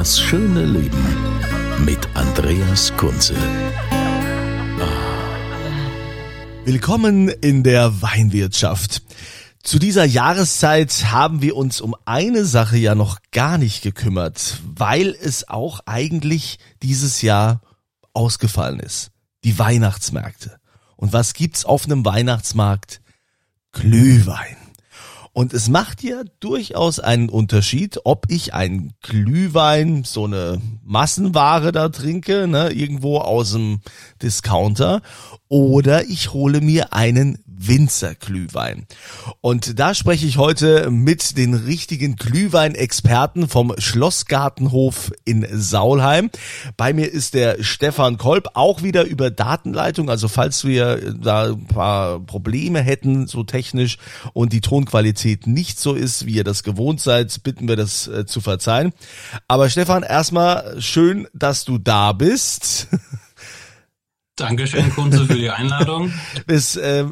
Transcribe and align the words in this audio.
Das 0.00 0.18
schöne 0.18 0.64
Leben 0.64 1.06
mit 1.84 1.98
Andreas 2.14 2.90
Kunze. 2.96 3.34
Willkommen 6.64 7.28
in 7.28 7.62
der 7.62 8.00
Weinwirtschaft. 8.00 9.02
Zu 9.62 9.78
dieser 9.78 10.06
Jahreszeit 10.06 11.12
haben 11.12 11.42
wir 11.42 11.54
uns 11.54 11.82
um 11.82 11.94
eine 12.06 12.46
Sache 12.46 12.78
ja 12.78 12.94
noch 12.94 13.18
gar 13.30 13.58
nicht 13.58 13.82
gekümmert, 13.82 14.62
weil 14.74 15.14
es 15.20 15.50
auch 15.50 15.80
eigentlich 15.84 16.58
dieses 16.82 17.20
Jahr 17.20 17.60
ausgefallen 18.14 18.80
ist. 18.80 19.10
Die 19.44 19.58
Weihnachtsmärkte. 19.58 20.60
Und 20.96 21.12
was 21.12 21.34
gibt's 21.34 21.66
auf 21.66 21.84
einem 21.84 22.06
Weihnachtsmarkt? 22.06 23.02
Glühwein. 23.72 24.59
Und 25.32 25.54
es 25.54 25.68
macht 25.68 26.02
ja 26.02 26.22
durchaus 26.40 26.98
einen 26.98 27.28
Unterschied, 27.28 28.00
ob 28.04 28.26
ich 28.28 28.52
einen 28.52 28.94
Glühwein, 29.00 30.02
so 30.04 30.24
eine 30.24 30.60
Massenware 30.84 31.70
da 31.70 31.88
trinke, 31.88 32.48
ne, 32.48 32.70
irgendwo 32.72 33.18
aus 33.18 33.52
dem 33.52 33.80
Discounter, 34.22 35.02
oder 35.48 36.04
ich 36.08 36.32
hole 36.32 36.60
mir 36.60 36.92
einen 36.92 37.38
Winzerglühwein. 37.46 38.86
Und 39.42 39.78
da 39.78 39.94
spreche 39.94 40.26
ich 40.26 40.38
heute 40.38 40.90
mit 40.90 41.36
den 41.36 41.52
richtigen 41.52 42.16
Glühweinexperten 42.16 43.48
vom 43.48 43.74
Schlossgartenhof 43.76 45.12
in 45.26 45.46
Saulheim. 45.52 46.30
Bei 46.78 46.94
mir 46.94 47.12
ist 47.12 47.34
der 47.34 47.62
Stefan 47.62 48.16
Kolb, 48.16 48.48
auch 48.54 48.82
wieder 48.82 49.04
über 49.04 49.30
Datenleitung. 49.30 50.08
Also 50.08 50.28
falls 50.28 50.64
wir 50.64 51.12
da 51.12 51.48
ein 51.48 51.66
paar 51.66 52.20
Probleme 52.20 52.80
hätten, 52.80 53.26
so 53.26 53.44
technisch, 53.44 53.98
und 54.32 54.54
die 54.54 54.62
Tonqualität 54.62 55.19
nicht 55.46 55.78
so 55.78 55.94
ist, 55.94 56.26
wie 56.26 56.34
ihr 56.34 56.44
das 56.44 56.62
gewohnt 56.62 57.00
seid, 57.00 57.42
bitten 57.42 57.68
wir 57.68 57.76
das 57.76 58.06
äh, 58.06 58.26
zu 58.26 58.40
verzeihen. 58.40 58.92
Aber 59.48 59.68
Stefan, 59.70 60.02
erstmal 60.02 60.80
schön, 60.80 61.28
dass 61.32 61.64
du 61.64 61.78
da 61.78 62.12
bist. 62.12 62.88
Dankeschön, 64.36 64.90
Kunze, 64.94 65.26
für 65.26 65.34
die 65.34 65.50
Einladung. 65.50 66.12
Es 66.46 66.74
äh, 66.74 67.04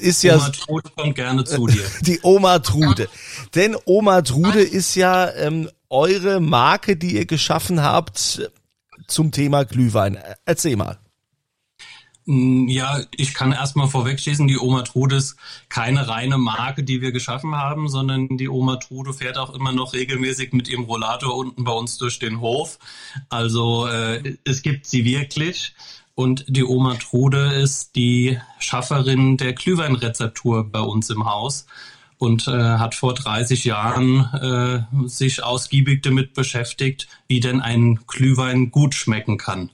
ist 0.00 0.22
ja 0.22 0.36
Oma 0.36 0.48
Trude 0.48 0.90
kommt 0.96 1.14
gerne 1.14 1.44
zu 1.44 1.66
dir. 1.66 1.84
die 2.00 2.20
Oma 2.22 2.60
Trude. 2.60 3.08
Denn 3.54 3.76
Oma 3.84 4.22
Trude 4.22 4.62
ist 4.62 4.94
ja 4.94 5.30
ähm, 5.30 5.68
eure 5.90 6.40
Marke, 6.40 6.96
die 6.96 7.16
ihr 7.16 7.26
geschaffen 7.26 7.82
habt 7.82 8.50
zum 9.08 9.30
Thema 9.30 9.64
Glühwein. 9.64 10.18
Erzähl 10.46 10.76
mal. 10.76 10.99
Mm, 12.26 12.68
Ja, 12.68 13.00
ich 13.16 13.34
kann 13.34 13.52
erstmal 13.52 13.88
vorwegschießen, 13.88 14.46
die 14.48 14.58
Oma 14.58 14.82
Trude 14.82 15.16
ist 15.16 15.36
keine 15.68 16.08
reine 16.08 16.38
Marke, 16.38 16.82
die 16.84 17.00
wir 17.00 17.12
geschaffen 17.12 17.54
haben, 17.56 17.88
sondern 17.88 18.36
die 18.36 18.48
Oma 18.48 18.76
Trude 18.76 19.12
fährt 19.12 19.38
auch 19.38 19.54
immer 19.54 19.72
noch 19.72 19.92
regelmäßig 19.94 20.52
mit 20.52 20.68
ihrem 20.68 20.84
Rollator 20.84 21.34
unten 21.36 21.64
bei 21.64 21.72
uns 21.72 21.98
durch 21.98 22.18
den 22.18 22.40
Hof. 22.40 22.78
Also 23.28 23.86
äh, 23.86 24.36
es 24.44 24.62
gibt 24.62 24.86
sie 24.86 25.04
wirklich. 25.04 25.74
Und 26.14 26.44
die 26.48 26.64
Oma 26.64 26.96
Trude 26.96 27.52
ist 27.54 27.96
die 27.96 28.38
Schafferin 28.58 29.36
der 29.38 29.54
Glühweinrezeptur 29.54 30.64
bei 30.70 30.80
uns 30.80 31.08
im 31.08 31.24
Haus 31.24 31.66
und 32.18 32.46
äh, 32.48 32.52
hat 32.52 32.94
vor 32.94 33.14
30 33.14 33.64
Jahren 33.64 34.26
äh, 34.34 35.08
sich 35.08 35.42
ausgiebig 35.42 36.02
damit 36.02 36.34
beschäftigt, 36.34 37.08
wie 37.28 37.40
denn 37.40 37.62
ein 37.62 38.00
Glühwein 38.06 38.70
gut 38.70 38.94
schmecken 38.94 39.38
kann. 39.38 39.70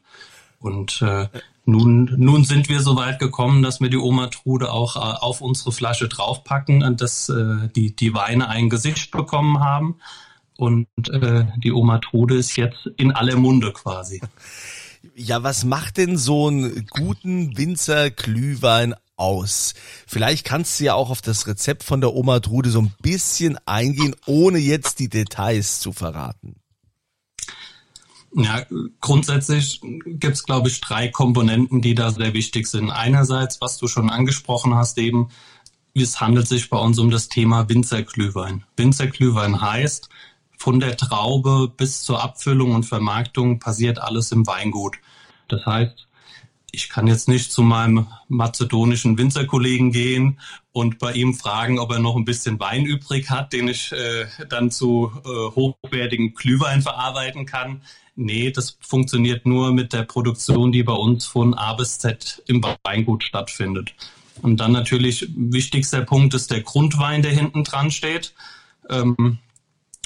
Und 0.61 1.03
äh, 1.03 1.27
nun, 1.67 2.15
nun 2.17 2.45
sind 2.45 2.69
wir 2.69 2.81
so 2.81 2.97
weit 2.97 3.19
gekommen, 3.19 3.63
dass 3.63 3.81
wir 3.81 3.91
die 3.91 3.97
Oma 3.97 4.29
Trude 4.29 4.71
auch 4.73 4.95
äh, 4.95 5.01
auf 5.01 5.41
unsere 5.41 5.73
Flasche 5.73 6.09
draufpacken 6.09 6.85
und 6.85 7.01
dass 7.01 7.29
äh, 7.29 7.69
die, 7.75 7.95
die 7.95 8.15
Weine 8.15 8.49
ein 8.49 8.71
Gesicht 8.71 9.11
bekommen 9.11 9.59
haben. 9.59 9.97
Und 10.57 10.87
äh, 11.11 11.45
die 11.59 11.73
Oma 11.73 11.99
Trude 11.99 12.37
ist 12.37 12.57
jetzt 12.57 12.89
in 12.97 13.11
aller 13.11 13.37
Munde 13.37 13.73
quasi. 13.73 14.21
Ja, 15.17 15.43
was 15.43 15.65
macht 15.65 15.97
denn 15.97 16.17
so 16.17 16.47
einen 16.47 16.87
guten 16.87 17.59
Winzer 17.59 18.11
Glühwein 18.11 18.95
aus? 19.17 19.75
Vielleicht 20.07 20.47
kannst 20.47 20.79
du 20.79 20.85
ja 20.85 20.95
auch 20.95 21.11
auf 21.11 21.21
das 21.21 21.47
Rezept 21.49 21.83
von 21.83 22.01
der 22.01 22.15
Oma 22.15 22.41
Trude 22.41 22.71
so 22.71 22.81
ein 22.81 22.95
bisschen 23.03 23.59
eingehen, 23.67 24.15
ohne 24.27 24.59
jetzt 24.59 24.99
die 25.01 25.09
Details 25.09 25.81
zu 25.81 25.93
verraten. 25.93 26.57
Ja, 28.35 28.65
grundsätzlich 29.01 29.81
gibt's 30.05 30.43
glaube 30.43 30.69
ich, 30.69 30.81
drei 30.81 31.09
Komponenten, 31.09 31.81
die 31.81 31.95
da 31.95 32.11
sehr 32.11 32.35
wichtig 32.35 32.67
sind. 32.67 32.91
Einerseits, 32.91 33.61
was 33.61 33.79
du 33.79 33.89
schon 33.89 34.11
angesprochen 34.11 34.75
hast, 34.75 34.99
eben, 34.99 35.31
es 35.95 36.21
handelt 36.21 36.47
sich 36.47 36.69
bei 36.69 36.79
uns 36.79 36.99
um 36.99 37.11
das 37.11 37.29
Thema 37.29 37.69
Winzerglühwein. 37.69 38.65
Winzerglühwein 38.77 39.61
heißt, 39.61 40.11
von 40.59 40.81
der 40.81 40.97
Traube 40.97 41.73
bis 41.75 42.03
zur 42.03 42.23
Abfüllung 42.23 42.75
und 42.75 42.85
Vermarktung 42.85 43.59
passiert 43.59 43.99
alles 43.99 44.33
im 44.33 44.47
Weingut. 44.47 44.97
Das 45.49 45.65
heißt, 45.65 46.07
ich 46.73 46.91
kann 46.91 47.07
jetzt 47.07 47.29
nicht 47.29 47.53
zu 47.53 47.63
meinem 47.63 48.09
mazedonischen 48.29 49.17
Winzerkollegen 49.17 49.93
gehen 49.93 50.39
und 50.73 50.99
bei 50.99 51.13
ihm 51.13 51.33
fragen, 51.33 51.79
ob 51.79 51.91
er 51.93 52.01
noch 52.01 52.17
ein 52.17 52.27
bisschen 52.27 52.61
Wein 52.61 52.85
übrig 52.85 53.31
hat, 53.31 53.53
den 53.55 53.69
ich 53.69 53.93
äh, 53.93 54.27
dann 54.51 54.71
zu 54.71 55.11
äh, 55.25 55.29
hochwertigen 55.29 56.35
Glühwein 56.35 56.83
verarbeiten 56.83 57.47
kann. 57.47 57.81
Nee, 58.17 58.51
das 58.51 58.79
funktioniert 58.81 59.47
nur 59.47 59.73
mit 59.73 59.93
der 59.93 60.03
Produktion, 60.03 60.73
die 60.73 60.83
bei 60.83 60.95
uns 60.95 61.27
von 61.27 61.55
A 61.55 61.75
bis 61.75 61.99
Z 61.99 62.43
im 62.47 62.65
Weingut 62.83 63.25
stattfindet. 63.25 63.95
Und 64.43 64.59
dann 64.59 64.73
natürlich 64.73 65.29
wichtigster 65.37 66.03
Punkt 66.03 66.35
ist 66.35 66.51
der 66.51 66.63
Grundwein, 66.63 67.23
der 67.23 67.33
hinten 67.33 67.65
dran 67.65 67.91
steht. 67.91 68.35
Ähm, 68.89 69.39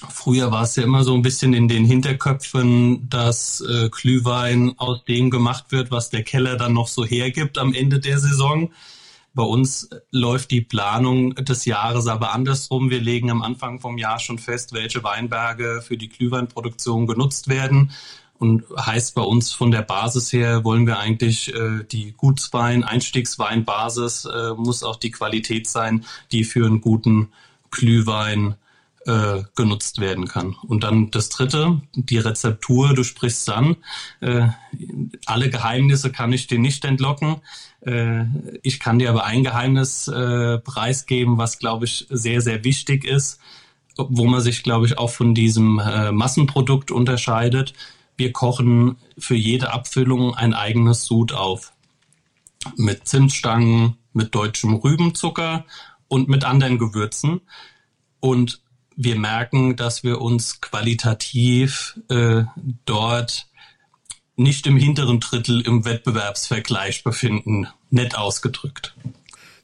Früher 0.08 0.50
war 0.50 0.62
es 0.62 0.76
ja 0.76 0.82
immer 0.82 1.04
so 1.04 1.14
ein 1.14 1.20
bisschen 1.20 1.52
in 1.52 1.68
den 1.68 1.84
Hinterköpfen, 1.84 3.08
dass 3.10 3.60
äh, 3.60 3.90
Glühwein 3.90 4.72
aus 4.78 5.04
dem 5.04 5.28
gemacht 5.28 5.66
wird, 5.70 5.90
was 5.90 6.08
der 6.08 6.22
Keller 6.22 6.56
dann 6.56 6.72
noch 6.72 6.88
so 6.88 7.04
hergibt 7.04 7.58
am 7.58 7.74
Ende 7.74 8.00
der 8.00 8.18
Saison. 8.18 8.72
Bei 9.32 9.44
uns 9.44 9.88
läuft 10.10 10.50
die 10.50 10.60
Planung 10.60 11.34
des 11.36 11.64
Jahres 11.64 12.08
aber 12.08 12.32
andersrum. 12.32 12.90
Wir 12.90 13.00
legen 13.00 13.30
am 13.30 13.42
Anfang 13.42 13.78
vom 13.78 13.96
Jahr 13.96 14.18
schon 14.18 14.38
fest, 14.38 14.72
welche 14.72 15.04
Weinberge 15.04 15.82
für 15.82 15.96
die 15.96 16.08
Glühweinproduktion 16.08 17.06
genutzt 17.06 17.48
werden. 17.48 17.92
Und 18.38 18.64
heißt 18.74 19.14
bei 19.14 19.22
uns 19.22 19.52
von 19.52 19.70
der 19.70 19.82
Basis 19.82 20.32
her 20.32 20.64
wollen 20.64 20.86
wir 20.86 20.98
eigentlich 20.98 21.54
äh, 21.54 21.84
die 21.84 22.12
Gutswein, 22.16 22.84
Einstiegsweinbasis 22.84 24.24
äh, 24.24 24.54
muss 24.54 24.82
auch 24.82 24.96
die 24.96 25.10
Qualität 25.10 25.68
sein, 25.68 26.06
die 26.32 26.44
für 26.44 26.64
einen 26.64 26.80
guten 26.80 27.28
Glühwein 27.70 28.54
äh, 29.06 29.42
genutzt 29.56 30.00
werden 30.00 30.28
kann. 30.28 30.56
Und 30.66 30.84
dann 30.84 31.10
das 31.10 31.30
dritte, 31.30 31.80
die 31.94 32.18
Rezeptur, 32.18 32.94
du 32.94 33.02
sprichst 33.02 33.48
an. 33.50 33.76
Äh, 34.20 34.48
alle 35.26 35.48
Geheimnisse 35.48 36.12
kann 36.12 36.32
ich 36.32 36.46
dir 36.46 36.58
nicht 36.58 36.84
entlocken. 36.84 37.36
Äh, 37.80 38.24
ich 38.62 38.78
kann 38.78 38.98
dir 38.98 39.10
aber 39.10 39.24
ein 39.24 39.42
Geheimnis 39.44 40.08
äh, 40.08 40.58
preisgeben, 40.58 41.38
was, 41.38 41.58
glaube 41.58 41.86
ich, 41.86 42.06
sehr, 42.10 42.40
sehr 42.40 42.64
wichtig 42.64 43.04
ist, 43.04 43.40
wo 43.96 44.26
man 44.26 44.42
sich, 44.42 44.62
glaube 44.62 44.86
ich, 44.86 44.98
auch 44.98 45.10
von 45.10 45.34
diesem 45.34 45.78
äh, 45.78 46.12
Massenprodukt 46.12 46.90
unterscheidet. 46.90 47.72
Wir 48.16 48.32
kochen 48.32 48.96
für 49.18 49.36
jede 49.36 49.72
Abfüllung 49.72 50.34
ein 50.34 50.52
eigenes 50.52 51.04
Sud 51.04 51.32
auf. 51.32 51.72
Mit 52.76 53.08
Zimtstangen, 53.08 53.96
mit 54.12 54.34
deutschem 54.34 54.74
Rübenzucker 54.74 55.64
und 56.08 56.28
mit 56.28 56.44
anderen 56.44 56.78
Gewürzen. 56.78 57.40
Und 58.20 58.60
wir 58.96 59.16
merken, 59.16 59.76
dass 59.76 60.02
wir 60.04 60.20
uns 60.20 60.60
qualitativ 60.60 61.98
äh, 62.08 62.44
dort 62.84 63.46
nicht 64.36 64.66
im 64.66 64.76
hinteren 64.76 65.20
Drittel 65.20 65.60
im 65.60 65.84
Wettbewerbsvergleich 65.84 67.04
befinden, 67.04 67.68
nett 67.90 68.16
ausgedrückt. 68.16 68.94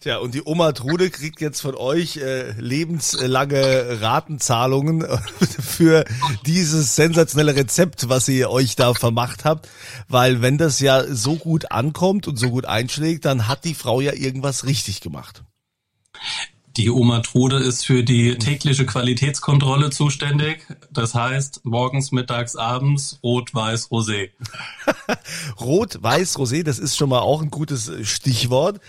Tja, 0.00 0.18
und 0.18 0.34
die 0.34 0.42
Oma 0.44 0.72
Trude 0.72 1.10
kriegt 1.10 1.40
jetzt 1.40 1.60
von 1.60 1.74
euch 1.74 2.18
äh, 2.18 2.52
lebenslange 2.60 4.00
Ratenzahlungen 4.00 5.04
für 5.60 6.04
dieses 6.44 6.94
sensationelle 6.94 7.56
Rezept, 7.56 8.08
was 8.08 8.28
ihr 8.28 8.50
euch 8.50 8.76
da 8.76 8.94
vermacht 8.94 9.44
habt. 9.44 9.68
Weil 10.06 10.42
wenn 10.42 10.58
das 10.58 10.78
ja 10.78 11.02
so 11.12 11.36
gut 11.36 11.72
ankommt 11.72 12.28
und 12.28 12.36
so 12.36 12.50
gut 12.50 12.66
einschlägt, 12.66 13.24
dann 13.24 13.48
hat 13.48 13.64
die 13.64 13.74
Frau 13.74 14.00
ja 14.00 14.12
irgendwas 14.12 14.64
richtig 14.64 15.00
gemacht. 15.00 15.42
Die 16.76 16.90
Oma 16.90 17.20
Trude 17.20 17.56
ist 17.56 17.86
für 17.86 18.04
die 18.04 18.36
tägliche 18.36 18.84
Qualitätskontrolle 18.84 19.88
zuständig. 19.88 20.66
Das 20.90 21.14
heißt, 21.14 21.64
morgens, 21.64 22.12
mittags, 22.12 22.54
abends, 22.54 23.18
rot, 23.22 23.54
weiß, 23.54 23.90
rosé. 23.90 24.30
rot, 25.60 26.02
weiß, 26.02 26.36
rosé, 26.36 26.64
das 26.64 26.78
ist 26.78 26.96
schon 26.96 27.08
mal 27.08 27.20
auch 27.20 27.40
ein 27.40 27.50
gutes 27.50 27.90
Stichwort. 28.02 28.80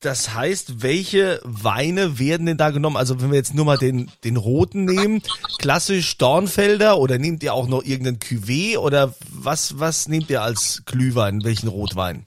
Das 0.00 0.34
heißt, 0.34 0.82
welche 0.82 1.40
Weine 1.44 2.18
werden 2.18 2.46
denn 2.46 2.56
da 2.56 2.70
genommen? 2.70 2.96
Also 2.96 3.20
wenn 3.20 3.30
wir 3.30 3.36
jetzt 3.36 3.54
nur 3.54 3.66
mal 3.66 3.76
den, 3.76 4.10
den 4.24 4.36
roten 4.36 4.86
nehmen, 4.86 5.22
klassisch 5.58 6.16
Dornfelder 6.16 6.98
oder 6.98 7.18
nehmt 7.18 7.42
ihr 7.42 7.52
auch 7.52 7.68
noch 7.68 7.84
irgendeinen 7.84 8.18
Cuvée 8.18 8.78
oder 8.78 9.14
was, 9.28 9.78
was 9.78 10.08
nehmt 10.08 10.30
ihr 10.30 10.42
als 10.42 10.82
Glühwein, 10.86 11.44
welchen 11.44 11.68
Rotwein? 11.68 12.26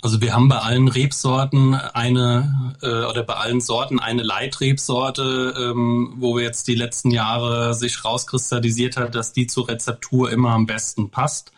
Also 0.00 0.20
wir 0.20 0.32
haben 0.32 0.48
bei 0.48 0.58
allen 0.58 0.88
Rebsorten 0.88 1.74
eine 1.74 2.76
äh, 2.82 3.04
oder 3.04 3.24
bei 3.24 3.34
allen 3.34 3.60
Sorten 3.60 3.98
eine 3.98 4.22
Leitrebsorte, 4.22 5.54
ähm, 5.58 6.14
wo 6.18 6.36
wir 6.36 6.44
jetzt 6.44 6.68
die 6.68 6.76
letzten 6.76 7.10
Jahre 7.10 7.74
sich 7.74 8.04
rauskristallisiert 8.04 8.96
hat, 8.96 9.14
dass 9.14 9.32
die 9.32 9.48
zur 9.48 9.68
Rezeptur 9.68 10.30
immer 10.30 10.50
am 10.50 10.66
besten 10.66 11.10
passt. 11.10 11.52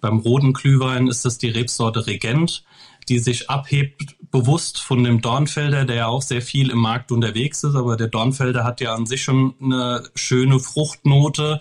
Beim 0.00 0.18
roten 0.18 0.52
Glühwein 0.52 1.06
ist 1.06 1.24
das 1.24 1.38
die 1.38 1.50
Rebsorte 1.50 2.06
Regent 2.06 2.64
die 3.08 3.18
sich 3.18 3.50
abhebt 3.50 4.16
bewusst 4.30 4.80
von 4.80 5.04
dem 5.04 5.20
Dornfelder, 5.20 5.84
der 5.84 5.96
ja 5.96 6.06
auch 6.06 6.22
sehr 6.22 6.42
viel 6.42 6.70
im 6.70 6.78
Markt 6.78 7.12
unterwegs 7.12 7.62
ist. 7.62 7.74
Aber 7.74 7.96
der 7.96 8.08
Dornfelder 8.08 8.64
hat 8.64 8.80
ja 8.80 8.94
an 8.94 9.06
sich 9.06 9.22
schon 9.22 9.54
eine 9.60 10.04
schöne 10.14 10.58
Fruchtnote. 10.58 11.60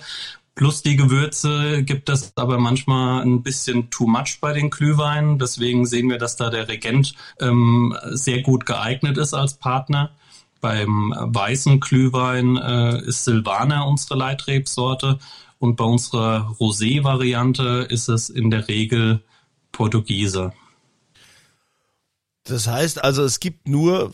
Plus 0.55 0.83
die 0.83 0.95
Gewürze 0.95 1.83
gibt 1.83 2.09
es 2.09 2.33
aber 2.35 2.59
manchmal 2.59 3.23
ein 3.23 3.41
bisschen 3.41 3.89
too 3.89 4.05
much 4.05 4.37
bei 4.39 4.53
den 4.53 4.69
Glühweinen. 4.69 5.39
Deswegen 5.39 5.85
sehen 5.85 6.09
wir, 6.09 6.19
dass 6.19 6.35
da 6.35 6.51
der 6.51 6.67
Regent 6.67 7.15
ähm, 7.39 7.97
sehr 8.11 8.43
gut 8.43 8.65
geeignet 8.65 9.17
ist 9.17 9.33
als 9.33 9.55
Partner. 9.55 10.11
Beim 10.61 11.13
weißen 11.17 11.79
Glühwein 11.79 12.57
äh, 12.57 13.01
ist 13.01 13.25
Silvaner 13.25 13.87
unsere 13.87 14.15
Leitrebsorte 14.15 15.17
und 15.57 15.75
bei 15.75 15.85
unserer 15.85 16.55
Rosé-Variante 16.59 17.87
ist 17.89 18.07
es 18.07 18.29
in 18.29 18.51
der 18.51 18.67
Regel 18.67 19.23
Portugiese. 19.71 20.53
Das 22.43 22.67
heißt 22.67 23.03
also, 23.03 23.23
es 23.23 23.39
gibt 23.39 23.67
nur 23.67 24.13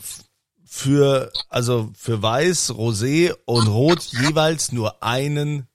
für, 0.64 1.32
also 1.50 1.92
für 1.96 2.22
Weiß, 2.22 2.72
Rosé 2.72 3.34
und 3.46 3.68
Rot 3.68 4.04
jeweils 4.04 4.72
nur 4.72 5.04
einen 5.04 5.68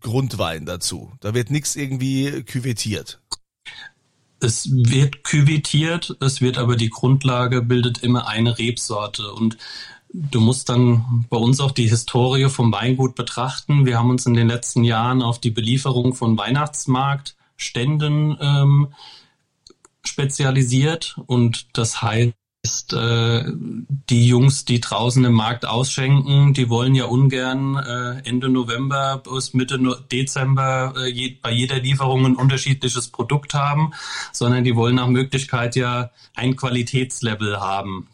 Grundwein 0.00 0.66
dazu. 0.66 1.12
Da 1.20 1.34
wird 1.34 1.50
nichts 1.50 1.76
irgendwie 1.76 2.42
küvettiert. 2.42 3.20
Es 4.38 4.68
wird 4.70 5.24
küvetiert, 5.24 6.16
es 6.20 6.40
wird 6.40 6.58
aber 6.58 6.76
die 6.76 6.90
Grundlage 6.90 7.62
bildet 7.62 8.02
immer 8.02 8.28
eine 8.28 8.58
Rebsorte 8.58 9.32
und 9.32 9.56
Du 10.18 10.40
musst 10.40 10.70
dann 10.70 11.26
bei 11.28 11.36
uns 11.36 11.60
auch 11.60 11.72
die 11.72 11.88
Historie 11.88 12.48
vom 12.48 12.72
Weingut 12.72 13.16
betrachten. 13.16 13.84
Wir 13.84 13.98
haben 13.98 14.08
uns 14.08 14.24
in 14.24 14.32
den 14.32 14.48
letzten 14.48 14.82
Jahren 14.82 15.20
auf 15.20 15.38
die 15.38 15.50
Belieferung 15.50 16.14
von 16.14 16.38
Weihnachtsmarktständen 16.38 18.38
ähm, 18.40 18.94
spezialisiert 20.02 21.20
und 21.26 21.76
das 21.76 22.00
heißt, 22.00 22.32
äh, 22.92 23.44
die 24.10 24.26
Jungs, 24.26 24.64
die 24.64 24.80
draußen 24.80 25.24
im 25.24 25.32
Markt 25.32 25.66
ausschenken, 25.66 26.54
die 26.54 26.68
wollen 26.68 26.94
ja 26.94 27.04
ungern 27.04 27.76
äh, 27.76 28.28
Ende 28.28 28.48
November 28.48 29.22
bis 29.24 29.54
Mitte 29.54 29.78
Dezember 30.10 30.94
äh, 30.96 31.08
je, 31.08 31.36
bei 31.40 31.50
jeder 31.50 31.80
Lieferung 31.80 32.24
ein 32.26 32.36
unterschiedliches 32.36 33.08
Produkt 33.08 33.54
haben, 33.54 33.92
sondern 34.32 34.64
die 34.64 34.76
wollen 34.76 34.96
nach 34.96 35.08
Möglichkeit 35.08 35.76
ja 35.76 36.10
ein 36.34 36.56
Qualitätslevel 36.56 37.60
haben. 37.60 38.08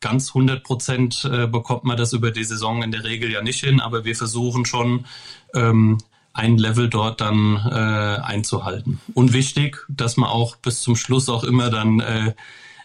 Ganz 0.00 0.28
100 0.28 0.62
Prozent 0.62 1.28
äh, 1.30 1.46
bekommt 1.46 1.84
man 1.84 1.96
das 1.96 2.12
über 2.12 2.30
die 2.30 2.44
Saison 2.44 2.82
in 2.82 2.90
der 2.90 3.04
Regel 3.04 3.30
ja 3.30 3.42
nicht 3.42 3.60
hin, 3.60 3.80
aber 3.80 4.04
wir 4.04 4.16
versuchen 4.16 4.64
schon 4.64 5.06
ähm, 5.54 5.98
ein 6.32 6.56
Level 6.58 6.88
dort 6.88 7.20
dann 7.20 7.56
äh, 7.56 8.22
einzuhalten. 8.22 9.00
Und 9.14 9.32
wichtig, 9.32 9.84
dass 9.88 10.16
man 10.16 10.30
auch 10.30 10.56
bis 10.56 10.80
zum 10.80 10.96
Schluss 10.96 11.28
auch 11.28 11.44
immer 11.44 11.70
dann 11.70 12.00
äh, 12.00 12.34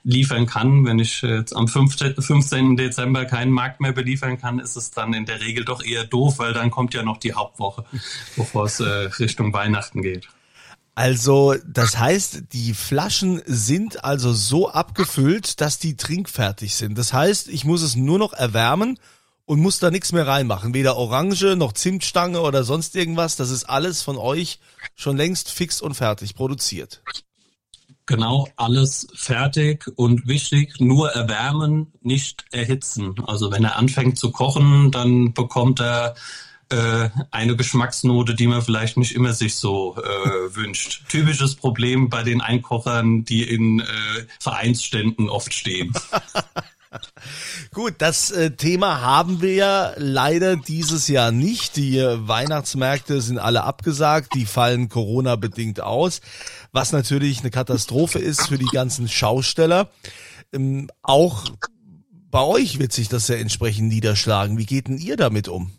liefern 0.03 0.45
kann. 0.45 0.85
Wenn 0.85 0.99
ich 0.99 1.21
jetzt 1.21 1.55
am 1.55 1.67
15. 1.67 2.75
Dezember 2.75 3.25
keinen 3.25 3.51
Markt 3.51 3.81
mehr 3.81 3.93
beliefern 3.93 4.39
kann, 4.39 4.59
ist 4.59 4.75
es 4.75 4.91
dann 4.91 5.13
in 5.13 5.25
der 5.25 5.41
Regel 5.41 5.65
doch 5.65 5.83
eher 5.83 6.05
doof, 6.05 6.39
weil 6.39 6.53
dann 6.53 6.71
kommt 6.71 6.93
ja 6.93 7.03
noch 7.03 7.17
die 7.17 7.33
Hauptwoche, 7.33 7.85
bevor 8.35 8.65
es 8.65 8.79
äh, 8.79 8.85
Richtung 8.85 9.53
Weihnachten 9.53 10.01
geht. 10.01 10.27
Also, 10.95 11.53
das 11.63 11.99
heißt, 11.99 12.45
die 12.53 12.73
Flaschen 12.73 13.43
sind 13.45 14.03
also 14.03 14.33
so 14.33 14.69
abgefüllt, 14.69 15.61
dass 15.61 15.77
die 15.77 15.95
trinkfertig 15.95 16.73
sind. 16.73 16.97
Das 16.97 17.13
heißt, 17.13 17.49
ich 17.49 17.65
muss 17.65 17.83
es 17.83 17.95
nur 17.95 18.17
noch 18.17 18.33
erwärmen 18.33 18.97
und 19.45 19.61
muss 19.61 19.77
da 19.77 19.91
nichts 19.91 20.11
mehr 20.11 20.25
reinmachen. 20.25 20.73
Weder 20.73 20.97
Orange 20.97 21.55
noch 21.55 21.73
Zimtstange 21.73 22.41
oder 22.41 22.63
sonst 22.63 22.95
irgendwas. 22.95 23.35
Das 23.35 23.51
ist 23.51 23.65
alles 23.65 24.01
von 24.01 24.17
euch 24.17 24.59
schon 24.95 25.17
längst 25.17 25.51
fix 25.51 25.81
und 25.81 25.93
fertig 25.93 26.33
produziert. 26.33 27.03
Genau, 28.07 28.47
alles 28.55 29.05
fertig 29.13 29.85
und 29.97 30.27
wichtig, 30.27 30.79
nur 30.79 31.11
erwärmen, 31.11 31.87
nicht 32.01 32.45
erhitzen. 32.51 33.15
Also 33.27 33.51
wenn 33.51 33.65
er 33.65 33.75
anfängt 33.75 34.17
zu 34.17 34.31
kochen, 34.31 34.91
dann 34.91 35.33
bekommt 35.33 35.81
er 35.81 36.15
äh, 36.69 37.09
eine 37.31 37.57
Geschmacksnote, 37.57 38.33
die 38.33 38.47
man 38.47 38.61
vielleicht 38.61 38.95
nicht 38.95 39.13
immer 39.13 39.33
sich 39.33 39.55
so 39.55 39.97
äh, 39.97 40.55
wünscht. 40.55 41.03
Typisches 41.09 41.55
Problem 41.55 42.09
bei 42.09 42.23
den 42.23 42.39
Einkochern, 42.39 43.25
die 43.25 43.43
in 43.43 43.81
äh, 43.81 43.85
Vereinsständen 44.39 45.29
oft 45.29 45.53
stehen. 45.53 45.91
Gut, 47.73 47.95
das 47.99 48.31
äh, 48.31 48.51
Thema 48.51 49.01
haben 49.01 49.41
wir 49.41 49.53
ja 49.53 49.93
leider 49.97 50.55
dieses 50.55 51.07
Jahr 51.07 51.31
nicht. 51.31 51.75
Die 51.75 51.97
äh, 51.97 52.27
Weihnachtsmärkte 52.27 53.21
sind 53.21 53.39
alle 53.39 53.63
abgesagt, 53.63 54.33
die 54.35 54.45
fallen 54.45 54.89
Corona 54.89 55.35
bedingt 55.35 55.81
aus, 55.81 56.21
was 56.71 56.91
natürlich 56.91 57.41
eine 57.41 57.51
Katastrophe 57.51 58.19
ist 58.19 58.47
für 58.47 58.57
die 58.57 58.65
ganzen 58.65 59.07
Schausteller. 59.07 59.89
Ähm, 60.53 60.89
auch 61.01 61.45
bei 62.29 62.41
euch 62.41 62.79
wird 62.79 62.93
sich 62.93 63.09
das 63.09 63.27
ja 63.27 63.35
entsprechend 63.35 63.87
niederschlagen. 63.87 64.57
Wie 64.57 64.65
geht 64.65 64.87
denn 64.87 64.97
ihr 64.97 65.17
damit 65.17 65.47
um? 65.47 65.71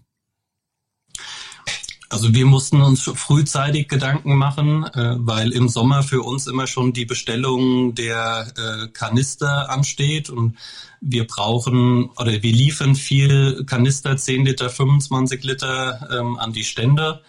Also 2.11 2.33
wir 2.33 2.47
mussten 2.47 2.81
uns 2.81 3.03
frühzeitig 3.03 3.89
Gedanken 3.89 4.35
machen, 4.37 4.85
äh, 4.85 5.17
weil 5.19 5.53
im 5.53 5.69
Sommer 5.69 6.03
für 6.03 6.23
uns 6.23 6.47
immer 6.47 6.67
schon 6.67 6.95
die 6.95 7.05
Bestellung 7.05 7.95
der 7.95 8.51
äh, 8.57 8.89
Kanister 8.89 9.69
ansteht 9.69 10.31
und 10.31 10.57
wir 11.03 11.27
brauchen 11.27 12.09
oder 12.17 12.43
wir 12.43 12.53
liefern 12.53 12.95
viel 12.95 13.65
Kanister, 13.67 14.17
10 14.17 14.47
Liter, 14.47 14.71
25 14.71 15.45
Liter 15.45 16.09
ähm, 16.11 16.39
an 16.39 16.53
die 16.53 16.65
Stände. 16.65 17.21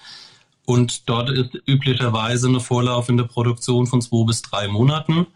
Und 0.66 1.10
dort 1.10 1.30
ist 1.30 1.50
üblicherweise 1.66 2.48
eine 2.48 2.60
vorlaufende 2.60 3.26
Produktion 3.26 3.86
von 3.86 4.02
zwei 4.02 4.26
bis 4.26 4.44
drei 4.44 4.68
Monaten 4.68 5.28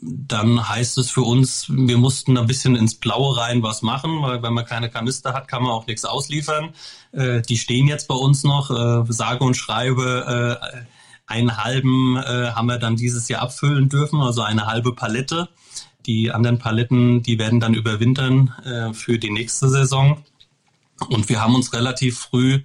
dann 0.00 0.68
heißt 0.68 0.98
es 0.98 1.10
für 1.10 1.22
uns, 1.22 1.66
wir 1.68 1.98
mussten 1.98 2.36
ein 2.38 2.46
bisschen 2.46 2.76
ins 2.76 2.94
Blaue 2.94 3.36
rein 3.36 3.62
was 3.62 3.82
machen, 3.82 4.22
weil 4.22 4.42
wenn 4.42 4.54
man 4.54 4.64
keine 4.64 4.90
Kanister 4.90 5.32
hat, 5.32 5.48
kann 5.48 5.62
man 5.62 5.72
auch 5.72 5.86
nichts 5.86 6.04
ausliefern. 6.04 6.70
Äh, 7.12 7.42
die 7.42 7.56
stehen 7.56 7.88
jetzt 7.88 8.08
bei 8.08 8.14
uns 8.14 8.44
noch, 8.44 8.70
äh, 8.70 9.04
sage 9.12 9.44
und 9.44 9.56
schreibe, 9.56 10.60
äh, 10.62 10.76
einen 11.26 11.56
halben 11.62 12.16
äh, 12.16 12.52
haben 12.52 12.66
wir 12.66 12.78
dann 12.78 12.96
dieses 12.96 13.28
Jahr 13.28 13.42
abfüllen 13.42 13.88
dürfen, 13.88 14.20
also 14.20 14.42
eine 14.42 14.66
halbe 14.66 14.94
Palette. 14.94 15.48
Die 16.06 16.30
anderen 16.30 16.58
Paletten, 16.58 17.22
die 17.22 17.38
werden 17.38 17.60
dann 17.60 17.74
überwintern 17.74 18.54
äh, 18.64 18.94
für 18.94 19.18
die 19.18 19.30
nächste 19.30 19.68
Saison. 19.68 20.24
Und 21.08 21.28
wir 21.28 21.42
haben 21.42 21.54
uns 21.54 21.72
relativ 21.72 22.18
früh 22.18 22.62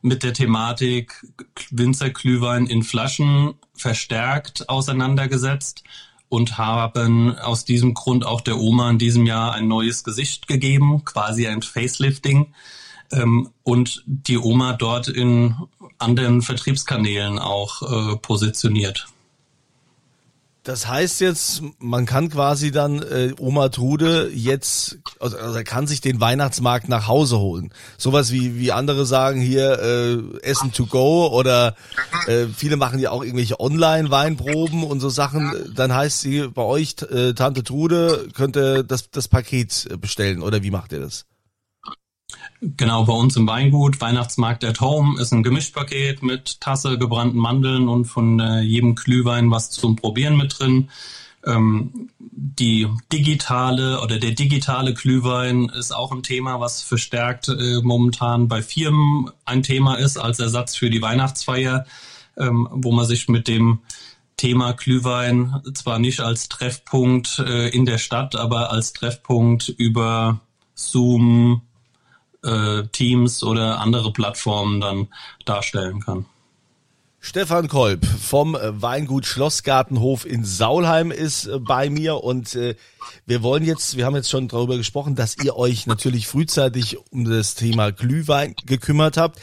mit 0.00 0.22
der 0.22 0.32
Thematik 0.32 1.26
Winzerglühwein 1.70 2.66
in 2.66 2.82
Flaschen 2.82 3.54
verstärkt 3.74 4.68
auseinandergesetzt 4.68 5.82
und 6.34 6.58
haben 6.58 7.38
aus 7.38 7.64
diesem 7.64 7.94
Grund 7.94 8.26
auch 8.26 8.40
der 8.40 8.58
Oma 8.58 8.90
in 8.90 8.98
diesem 8.98 9.24
Jahr 9.24 9.52
ein 9.52 9.68
neues 9.68 10.02
Gesicht 10.02 10.48
gegeben, 10.48 11.04
quasi 11.04 11.46
ein 11.46 11.62
Facelifting. 11.62 12.52
Ähm, 13.12 13.50
und 13.62 14.02
die 14.06 14.38
Oma 14.38 14.72
dort 14.72 15.06
in 15.06 15.54
anderen 15.98 16.42
Vertriebskanälen 16.42 17.38
auch 17.38 17.82
äh, 17.82 18.16
positioniert. 18.16 19.06
Das 20.64 20.88
heißt 20.88 21.20
jetzt, 21.20 21.62
man 21.78 22.06
kann 22.06 22.30
quasi 22.30 22.70
dann 22.70 23.02
äh, 23.02 23.34
Oma 23.38 23.68
Trude 23.68 24.30
jetzt, 24.34 24.96
also, 25.20 25.36
also 25.36 25.58
er 25.58 25.64
kann 25.64 25.86
sich 25.86 26.00
den 26.00 26.20
Weihnachtsmarkt 26.20 26.88
nach 26.88 27.06
Hause 27.06 27.38
holen. 27.38 27.70
Sowas 27.98 28.32
wie 28.32 28.58
wie 28.58 28.72
andere 28.72 29.04
sagen 29.04 29.42
hier 29.42 29.78
äh, 29.78 30.38
Essen 30.40 30.72
to 30.72 30.86
go 30.86 31.28
oder 31.28 31.76
äh, 32.26 32.46
viele 32.46 32.76
machen 32.78 32.98
ja 32.98 33.10
auch 33.10 33.22
irgendwelche 33.22 33.60
Online-Weinproben 33.60 34.84
und 34.84 35.00
so 35.00 35.10
Sachen. 35.10 35.52
Dann 35.74 35.94
heißt 35.94 36.22
sie 36.22 36.48
bei 36.48 36.62
euch 36.62 36.96
äh, 37.10 37.34
Tante 37.34 37.62
Trude 37.62 38.28
könnte 38.32 38.86
das 38.86 39.10
das 39.10 39.28
Paket 39.28 40.00
bestellen 40.00 40.40
oder 40.40 40.62
wie 40.62 40.70
macht 40.70 40.92
ihr 40.92 41.00
das? 41.00 41.26
Genau, 42.78 43.04
bei 43.04 43.12
uns 43.12 43.36
im 43.36 43.46
Weingut, 43.46 44.00
Weihnachtsmarkt 44.00 44.64
at 44.64 44.80
Home, 44.80 45.20
ist 45.20 45.32
ein 45.32 45.42
Gemischpaket 45.42 46.22
mit 46.22 46.62
Tasse, 46.62 46.96
gebrannten 46.96 47.38
Mandeln 47.38 47.88
und 47.88 48.06
von 48.06 48.40
äh, 48.40 48.60
jedem 48.60 48.94
Glühwein 48.94 49.50
was 49.50 49.70
zum 49.70 49.96
Probieren 49.96 50.38
mit 50.38 50.58
drin. 50.58 50.88
Ähm, 51.44 52.08
die 52.18 52.88
digitale 53.12 54.00
oder 54.00 54.18
der 54.18 54.30
digitale 54.30 54.94
Glühwein 54.94 55.68
ist 55.68 55.94
auch 55.94 56.10
ein 56.10 56.22
Thema, 56.22 56.58
was 56.58 56.80
verstärkt 56.80 57.48
äh, 57.48 57.82
momentan 57.82 58.48
bei 58.48 58.62
Firmen 58.62 59.30
ein 59.44 59.62
Thema 59.62 59.96
ist 59.96 60.16
als 60.16 60.40
Ersatz 60.40 60.74
für 60.74 60.88
die 60.88 61.02
Weihnachtsfeier, 61.02 61.84
ähm, 62.38 62.66
wo 62.70 62.92
man 62.92 63.04
sich 63.04 63.28
mit 63.28 63.46
dem 63.46 63.80
Thema 64.38 64.72
Glühwein 64.72 65.60
zwar 65.74 65.98
nicht 65.98 66.20
als 66.20 66.48
Treffpunkt 66.48 67.40
äh, 67.40 67.68
in 67.68 67.84
der 67.84 67.98
Stadt, 67.98 68.36
aber 68.36 68.72
als 68.72 68.94
Treffpunkt 68.94 69.68
über 69.68 70.40
Zoom, 70.74 71.60
äh, 72.44 72.84
Teams 72.92 73.42
oder 73.42 73.80
andere 73.80 74.12
Plattformen 74.12 74.80
dann 74.80 75.08
darstellen 75.44 76.00
kann. 76.00 76.26
Stefan 77.26 77.68
Kolb 77.68 78.04
vom 78.04 78.54
äh, 78.54 78.82
Weingut 78.82 79.24
Schlossgartenhof 79.24 80.26
in 80.26 80.44
Saulheim 80.44 81.10
ist 81.10 81.46
äh, 81.46 81.58
bei 81.58 81.88
mir 81.88 82.22
und 82.22 82.54
äh, 82.54 82.74
wir 83.24 83.42
wollen 83.42 83.64
jetzt, 83.64 83.96
wir 83.96 84.04
haben 84.04 84.14
jetzt 84.14 84.28
schon 84.28 84.46
darüber 84.46 84.76
gesprochen, 84.76 85.14
dass 85.14 85.38
ihr 85.38 85.56
euch 85.56 85.86
natürlich 85.86 86.28
frühzeitig 86.28 86.98
um 87.10 87.24
das 87.24 87.54
Thema 87.54 87.92
Glühwein 87.92 88.54
gekümmert 88.66 89.16
habt. 89.16 89.40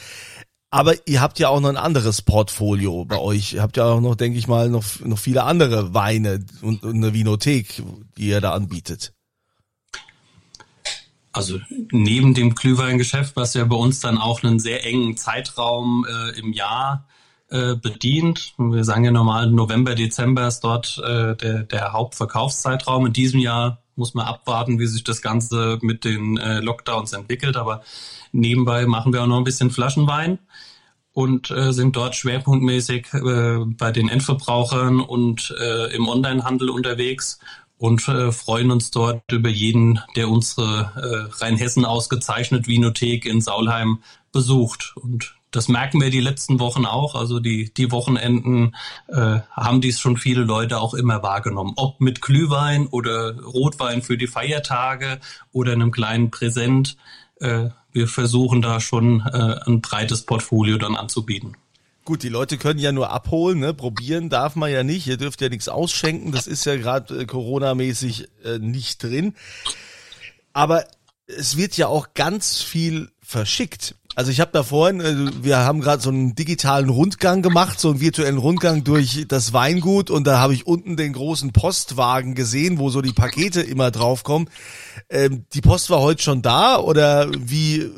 Aber 0.70 0.94
ihr 1.08 1.20
habt 1.20 1.40
ja 1.40 1.48
auch 1.48 1.60
noch 1.60 1.70
ein 1.70 1.76
anderes 1.76 2.22
Portfolio 2.22 3.04
bei 3.04 3.18
euch. 3.18 3.54
Ihr 3.54 3.62
habt 3.62 3.76
ja 3.76 3.86
auch 3.86 4.00
noch, 4.00 4.14
denke 4.14 4.38
ich 4.38 4.46
mal, 4.46 4.70
noch, 4.70 4.84
noch 5.00 5.18
viele 5.18 5.42
andere 5.42 5.92
Weine 5.92 6.38
und, 6.62 6.84
und 6.84 6.94
eine 6.94 7.12
Vinothek, 7.12 7.82
die 8.16 8.28
ihr 8.28 8.40
da 8.40 8.52
anbietet. 8.52 9.12
Also 11.32 11.58
neben 11.90 12.34
dem 12.34 12.54
Glühweingeschäft, 12.54 13.36
was 13.36 13.54
ja 13.54 13.64
bei 13.64 13.76
uns 13.76 14.00
dann 14.00 14.18
auch 14.18 14.42
einen 14.42 14.58
sehr 14.58 14.84
engen 14.84 15.16
Zeitraum 15.16 16.06
äh, 16.06 16.38
im 16.38 16.52
Jahr 16.52 17.06
äh, 17.48 17.74
bedient. 17.74 18.54
Wir 18.58 18.84
sagen 18.84 19.04
ja 19.04 19.10
normal 19.10 19.50
November, 19.50 19.94
Dezember 19.94 20.46
ist 20.46 20.60
dort 20.60 20.98
äh, 20.98 21.34
der, 21.36 21.62
der 21.62 21.92
Hauptverkaufszeitraum. 21.92 23.06
In 23.06 23.12
diesem 23.12 23.40
Jahr 23.40 23.82
muss 23.96 24.14
man 24.14 24.26
abwarten, 24.26 24.78
wie 24.78 24.86
sich 24.86 25.04
das 25.04 25.22
Ganze 25.22 25.78
mit 25.82 26.04
den 26.04 26.36
äh, 26.36 26.60
Lockdowns 26.60 27.12
entwickelt. 27.12 27.56
Aber 27.56 27.82
nebenbei 28.32 28.86
machen 28.86 29.12
wir 29.12 29.22
auch 29.22 29.26
noch 29.26 29.38
ein 29.38 29.44
bisschen 29.44 29.70
Flaschenwein 29.70 30.38
und 31.12 31.50
äh, 31.50 31.72
sind 31.72 31.96
dort 31.96 32.14
schwerpunktmäßig 32.14 33.12
äh, 33.12 33.58
bei 33.66 33.92
den 33.92 34.08
Endverbrauchern 34.08 35.00
und 35.00 35.54
äh, 35.60 35.94
im 35.94 36.08
Onlinehandel 36.08 36.70
unterwegs 36.70 37.38
und 37.82 38.06
äh, 38.06 38.30
freuen 38.30 38.70
uns 38.70 38.92
dort 38.92 39.32
über 39.32 39.48
jeden, 39.48 39.98
der 40.14 40.28
unsere 40.28 40.92
äh, 40.94 41.42
Rheinhessen 41.42 41.84
ausgezeichnet 41.84 42.68
Vinothek 42.68 43.26
in 43.26 43.40
Saulheim 43.40 43.98
besucht. 44.30 44.92
Und 44.94 45.34
das 45.50 45.66
merken 45.66 46.00
wir 46.00 46.10
die 46.10 46.20
letzten 46.20 46.60
Wochen 46.60 46.86
auch. 46.86 47.16
Also 47.16 47.40
die, 47.40 47.74
die 47.74 47.90
Wochenenden 47.90 48.76
äh, 49.08 49.40
haben 49.50 49.80
dies 49.80 49.98
schon 49.98 50.16
viele 50.16 50.44
Leute 50.44 50.78
auch 50.78 50.94
immer 50.94 51.24
wahrgenommen. 51.24 51.72
Ob 51.74 52.00
mit 52.00 52.22
Glühwein 52.22 52.86
oder 52.86 53.40
Rotwein 53.42 54.00
für 54.00 54.16
die 54.16 54.28
Feiertage 54.28 55.18
oder 55.50 55.72
einem 55.72 55.90
kleinen 55.90 56.30
Präsent. 56.30 56.96
Äh, 57.40 57.70
wir 57.90 58.06
versuchen 58.06 58.62
da 58.62 58.78
schon 58.78 59.26
äh, 59.26 59.58
ein 59.66 59.80
breites 59.80 60.24
Portfolio 60.24 60.78
dann 60.78 60.94
anzubieten. 60.94 61.56
Gut, 62.04 62.24
die 62.24 62.28
Leute 62.28 62.58
können 62.58 62.80
ja 62.80 62.90
nur 62.90 63.10
abholen, 63.10 63.60
ne? 63.60 63.74
probieren 63.74 64.28
darf 64.28 64.56
man 64.56 64.72
ja 64.72 64.82
nicht. 64.82 65.06
Ihr 65.06 65.16
dürft 65.16 65.40
ja 65.40 65.48
nichts 65.48 65.68
ausschenken, 65.68 66.32
das 66.32 66.46
ist 66.48 66.64
ja 66.64 66.76
gerade 66.76 67.20
äh, 67.20 67.26
Corona-mäßig 67.26 68.28
äh, 68.44 68.58
nicht 68.58 69.02
drin. 69.02 69.34
Aber 70.52 70.84
es 71.26 71.56
wird 71.56 71.76
ja 71.76 71.86
auch 71.86 72.14
ganz 72.14 72.60
viel 72.60 73.10
verschickt. 73.22 73.94
Also 74.14 74.30
ich 74.30 74.40
habe 74.40 74.50
da 74.52 74.62
vorhin, 74.62 75.00
äh, 75.00 75.42
wir 75.42 75.58
haben 75.58 75.80
gerade 75.80 76.02
so 76.02 76.10
einen 76.10 76.34
digitalen 76.34 76.90
Rundgang 76.90 77.40
gemacht, 77.40 77.80
so 77.80 77.90
einen 77.90 78.00
virtuellen 78.00 78.36
Rundgang 78.36 78.84
durch 78.84 79.24
das 79.26 79.54
Weingut 79.54 80.10
und 80.10 80.26
da 80.26 80.38
habe 80.38 80.52
ich 80.52 80.66
unten 80.66 80.96
den 80.96 81.14
großen 81.14 81.52
Postwagen 81.52 82.34
gesehen, 82.34 82.78
wo 82.78 82.90
so 82.90 83.00
die 83.00 83.12
Pakete 83.12 83.62
immer 83.62 83.90
draufkommen. 83.90 84.50
Ähm, 85.08 85.46
die 85.54 85.62
Post 85.62 85.88
war 85.88 86.00
heute 86.00 86.22
schon 86.22 86.42
da 86.42 86.78
oder 86.78 87.30
wie, 87.32 87.90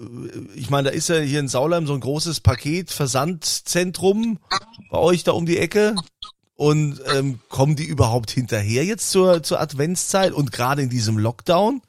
ich 0.54 0.70
meine, 0.70 0.90
da 0.90 0.94
ist 0.94 1.08
ja 1.08 1.16
hier 1.16 1.40
in 1.40 1.48
Saulheim 1.48 1.86
so 1.86 1.94
ein 1.94 2.00
großes 2.00 2.40
Paketversandzentrum 2.40 4.38
bei 4.90 4.98
euch 4.98 5.24
da 5.24 5.32
um 5.32 5.46
die 5.46 5.58
Ecke. 5.58 5.96
Und 6.56 7.00
ähm, 7.12 7.40
kommen 7.48 7.74
die 7.74 7.84
überhaupt 7.84 8.30
hinterher 8.30 8.84
jetzt 8.84 9.10
zur, 9.10 9.42
zur 9.42 9.60
Adventszeit 9.60 10.32
und 10.32 10.52
gerade 10.52 10.82
in 10.82 10.88
diesem 10.88 11.18
Lockdown? 11.18 11.82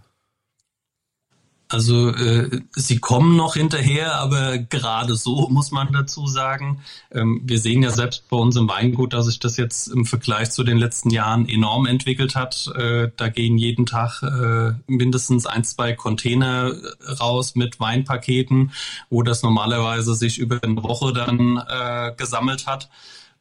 Also 1.67 2.09
äh, 2.09 2.61
sie 2.75 2.99
kommen 2.99 3.35
noch 3.35 3.55
hinterher, 3.55 4.15
aber 4.15 4.59
gerade 4.59 5.15
so 5.15 5.47
muss 5.51 5.71
man 5.71 5.91
dazu 5.91 6.27
sagen. 6.27 6.81
Ähm, 7.11 7.41
wir 7.43 7.59
sehen 7.59 7.81
ja 7.81 7.89
selbst 7.89 8.29
bei 8.29 8.37
uns 8.37 8.55
im 8.55 8.69
Weingut, 8.69 9.13
dass 9.13 9.25
sich 9.25 9.39
das 9.39 9.57
jetzt 9.57 9.87
im 9.87 10.05
Vergleich 10.05 10.51
zu 10.51 10.63
den 10.63 10.77
letzten 10.77 11.09
Jahren 11.09 11.49
enorm 11.49 11.87
entwickelt 11.87 12.35
hat. 12.35 12.71
Äh, 12.75 13.09
da 13.17 13.29
gehen 13.29 13.57
jeden 13.57 13.85
Tag 13.85 14.21
äh, 14.21 14.73
mindestens 14.87 15.45
ein, 15.47 15.63
zwei 15.63 15.93
Container 15.93 16.71
raus 17.19 17.55
mit 17.55 17.79
Weinpaketen, 17.79 18.71
wo 19.09 19.23
das 19.23 19.41
normalerweise 19.41 20.13
sich 20.13 20.37
über 20.37 20.59
eine 20.61 20.83
Woche 20.83 21.13
dann 21.13 21.57
äh, 21.67 22.13
gesammelt 22.15 22.67
hat. 22.67 22.89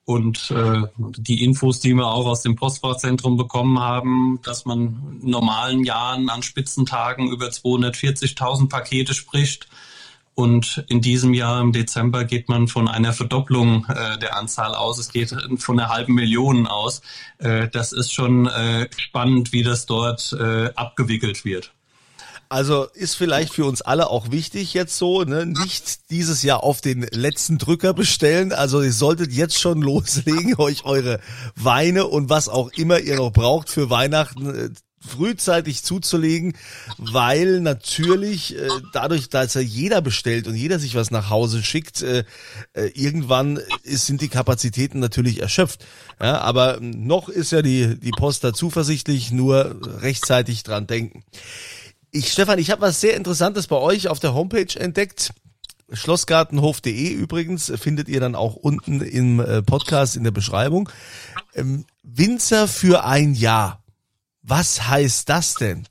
Und 0.06 0.50
äh, 0.50 0.82
die 0.98 1.42
Infos, 1.42 1.80
die 1.80 1.94
wir 1.94 2.06
auch 2.06 2.26
aus 2.26 2.42
dem 2.42 2.56
Postfachzentrum 2.56 3.38
bekommen 3.38 3.78
haben, 3.78 4.38
dass 4.42 4.66
man 4.66 5.18
in 5.22 5.30
normalen 5.30 5.82
Jahren 5.82 6.28
an 6.28 6.42
Spitzentagen 6.42 7.30
über 7.30 7.46
240.000 7.46 8.68
Pakete 8.68 9.14
spricht. 9.14 9.66
Und 10.34 10.84
in 10.88 11.00
diesem 11.00 11.32
Jahr 11.32 11.60
im 11.60 11.72
Dezember 11.72 12.24
geht 12.24 12.48
man 12.48 12.66
von 12.68 12.88
einer 12.88 13.12
Verdopplung 13.12 13.86
äh, 13.86 14.18
der 14.18 14.36
Anzahl 14.36 14.74
aus. 14.74 14.98
Es 14.98 15.10
geht 15.10 15.34
von 15.58 15.78
einer 15.78 15.88
halben 15.88 16.14
Million 16.14 16.66
aus. 16.66 17.00
Äh, 17.38 17.68
das 17.68 17.92
ist 17.92 18.12
schon 18.12 18.46
äh, 18.46 18.88
spannend, 18.96 19.52
wie 19.52 19.62
das 19.62 19.86
dort 19.86 20.32
äh, 20.32 20.70
abgewickelt 20.74 21.44
wird. 21.44 21.72
Also 22.54 22.84
ist 22.94 23.16
vielleicht 23.16 23.52
für 23.52 23.64
uns 23.64 23.82
alle 23.82 24.10
auch 24.10 24.30
wichtig 24.30 24.74
jetzt 24.74 24.96
so, 24.96 25.24
ne? 25.24 25.44
nicht 25.44 26.08
dieses 26.10 26.44
Jahr 26.44 26.62
auf 26.62 26.80
den 26.80 27.02
letzten 27.10 27.58
Drücker 27.58 27.94
bestellen. 27.94 28.52
Also 28.52 28.80
ihr 28.80 28.92
solltet 28.92 29.32
jetzt 29.32 29.58
schon 29.58 29.82
loslegen, 29.82 30.54
euch 30.54 30.84
eure 30.84 31.18
Weine 31.56 32.06
und 32.06 32.30
was 32.30 32.48
auch 32.48 32.70
immer 32.76 33.00
ihr 33.00 33.16
noch 33.16 33.32
braucht 33.32 33.70
für 33.70 33.90
Weihnachten 33.90 34.54
äh, 34.54 34.70
frühzeitig 35.00 35.82
zuzulegen, 35.82 36.54
weil 36.96 37.60
natürlich 37.60 38.56
äh, 38.56 38.68
dadurch, 38.92 39.28
dass 39.28 39.54
ja 39.54 39.60
jeder 39.60 40.00
bestellt 40.00 40.46
und 40.46 40.54
jeder 40.54 40.78
sich 40.78 40.94
was 40.94 41.10
nach 41.10 41.30
Hause 41.30 41.60
schickt, 41.60 42.02
äh, 42.02 42.22
irgendwann 42.72 43.58
sind 43.82 44.20
die 44.20 44.28
Kapazitäten 44.28 45.00
natürlich 45.00 45.42
erschöpft. 45.42 45.84
Ja, 46.20 46.38
aber 46.38 46.78
noch 46.80 47.28
ist 47.28 47.50
ja 47.50 47.62
die, 47.62 47.98
die 47.98 48.12
Post 48.12 48.44
da 48.44 48.52
zuversichtlich, 48.52 49.32
nur 49.32 49.76
rechtzeitig 50.02 50.62
dran 50.62 50.86
denken. 50.86 51.24
Ich, 52.16 52.30
Stefan, 52.30 52.60
ich 52.60 52.70
habe 52.70 52.82
was 52.82 53.00
sehr 53.00 53.16
Interessantes 53.16 53.66
bei 53.66 53.74
euch 53.74 54.06
auf 54.06 54.20
der 54.20 54.34
Homepage 54.34 54.78
entdeckt. 54.78 55.32
Schlossgartenhof.de 55.92 57.08
übrigens 57.12 57.72
findet 57.74 58.08
ihr 58.08 58.20
dann 58.20 58.36
auch 58.36 58.54
unten 58.54 59.00
im 59.00 59.40
äh, 59.40 59.62
Podcast 59.62 60.14
in 60.14 60.22
der 60.22 60.30
Beschreibung. 60.30 60.88
Ähm, 61.54 61.86
Winzer 62.04 62.68
für 62.68 63.04
ein 63.04 63.34
Jahr. 63.34 63.82
Was 64.42 64.86
heißt 64.86 65.28
das 65.28 65.54
denn? 65.54 65.88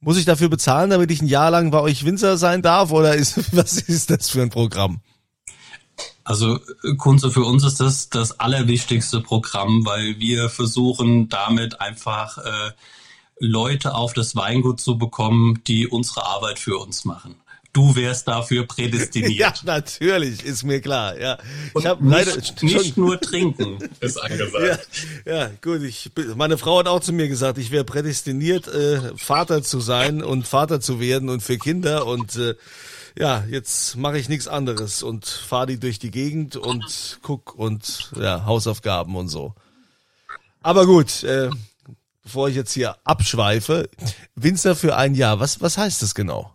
Muss 0.00 0.16
ich 0.16 0.24
dafür 0.24 0.48
bezahlen, 0.48 0.88
damit 0.88 1.10
ich 1.10 1.20
ein 1.20 1.28
Jahr 1.28 1.50
lang 1.50 1.70
bei 1.70 1.80
euch 1.80 2.06
Winzer 2.06 2.38
sein 2.38 2.62
darf? 2.62 2.90
Oder 2.90 3.14
ist, 3.14 3.52
was 3.54 3.74
ist 3.74 4.08
das 4.08 4.30
für 4.30 4.40
ein 4.40 4.48
Programm? 4.48 5.02
Also 6.24 6.58
Kunze, 6.96 7.30
für 7.30 7.44
uns 7.44 7.64
ist 7.64 7.80
das 7.80 8.08
das 8.08 8.40
allerwichtigste 8.40 9.20
Programm, 9.20 9.84
weil 9.84 10.18
wir 10.20 10.48
versuchen 10.48 11.28
damit 11.28 11.82
einfach 11.82 12.38
äh, 12.38 12.70
Leute 13.38 13.94
auf 13.94 14.12
das 14.12 14.36
Weingut 14.36 14.80
zu 14.80 14.98
bekommen, 14.98 15.62
die 15.66 15.86
unsere 15.86 16.26
Arbeit 16.26 16.58
für 16.58 16.78
uns 16.78 17.04
machen. 17.04 17.36
Du 17.76 17.94
wärst 17.94 18.26
dafür 18.26 18.66
prädestiniert. 18.66 19.32
ja, 19.38 19.52
natürlich, 19.64 20.42
ist 20.42 20.64
mir 20.64 20.80
klar. 20.80 21.20
Ja, 21.20 21.36
ich 21.78 21.84
habe 21.84 22.08
leider 22.08 22.34
nicht 22.62 22.96
nur 22.96 23.20
trinken 23.20 23.76
ist 24.00 24.16
angesagt. 24.16 24.88
Ja, 25.26 25.36
ja, 25.36 25.50
gut. 25.60 25.82
Ich, 25.82 26.10
meine 26.36 26.56
Frau 26.56 26.78
hat 26.78 26.88
auch 26.88 27.00
zu 27.00 27.12
mir 27.12 27.28
gesagt, 27.28 27.58
ich 27.58 27.70
wäre 27.70 27.84
prädestiniert, 27.84 28.66
äh, 28.66 29.14
Vater 29.18 29.62
zu 29.62 29.80
sein 29.80 30.22
und 30.22 30.48
Vater 30.48 30.80
zu 30.80 31.00
werden 31.00 31.28
und 31.28 31.42
für 31.42 31.58
Kinder 31.58 32.06
und 32.06 32.36
äh, 32.36 32.54
ja, 33.18 33.44
jetzt 33.50 33.96
mache 33.96 34.18
ich 34.18 34.30
nichts 34.30 34.48
anderes 34.48 35.02
und 35.02 35.26
fahre 35.26 35.66
die 35.66 35.78
durch 35.78 35.98
die 35.98 36.10
Gegend 36.10 36.56
und 36.56 37.18
guck 37.20 37.54
und 37.54 38.10
ja 38.18 38.46
Hausaufgaben 38.46 39.16
und 39.16 39.28
so. 39.28 39.54
Aber 40.62 40.86
gut, 40.86 41.24
äh, 41.24 41.50
bevor 42.26 42.48
ich 42.48 42.56
jetzt 42.56 42.72
hier 42.72 42.96
abschweife, 43.04 43.88
Winzer 44.34 44.74
für 44.74 44.96
ein 44.96 45.14
Jahr, 45.14 45.38
was, 45.38 45.60
was 45.60 45.78
heißt 45.78 46.02
das 46.02 46.14
genau? 46.14 46.52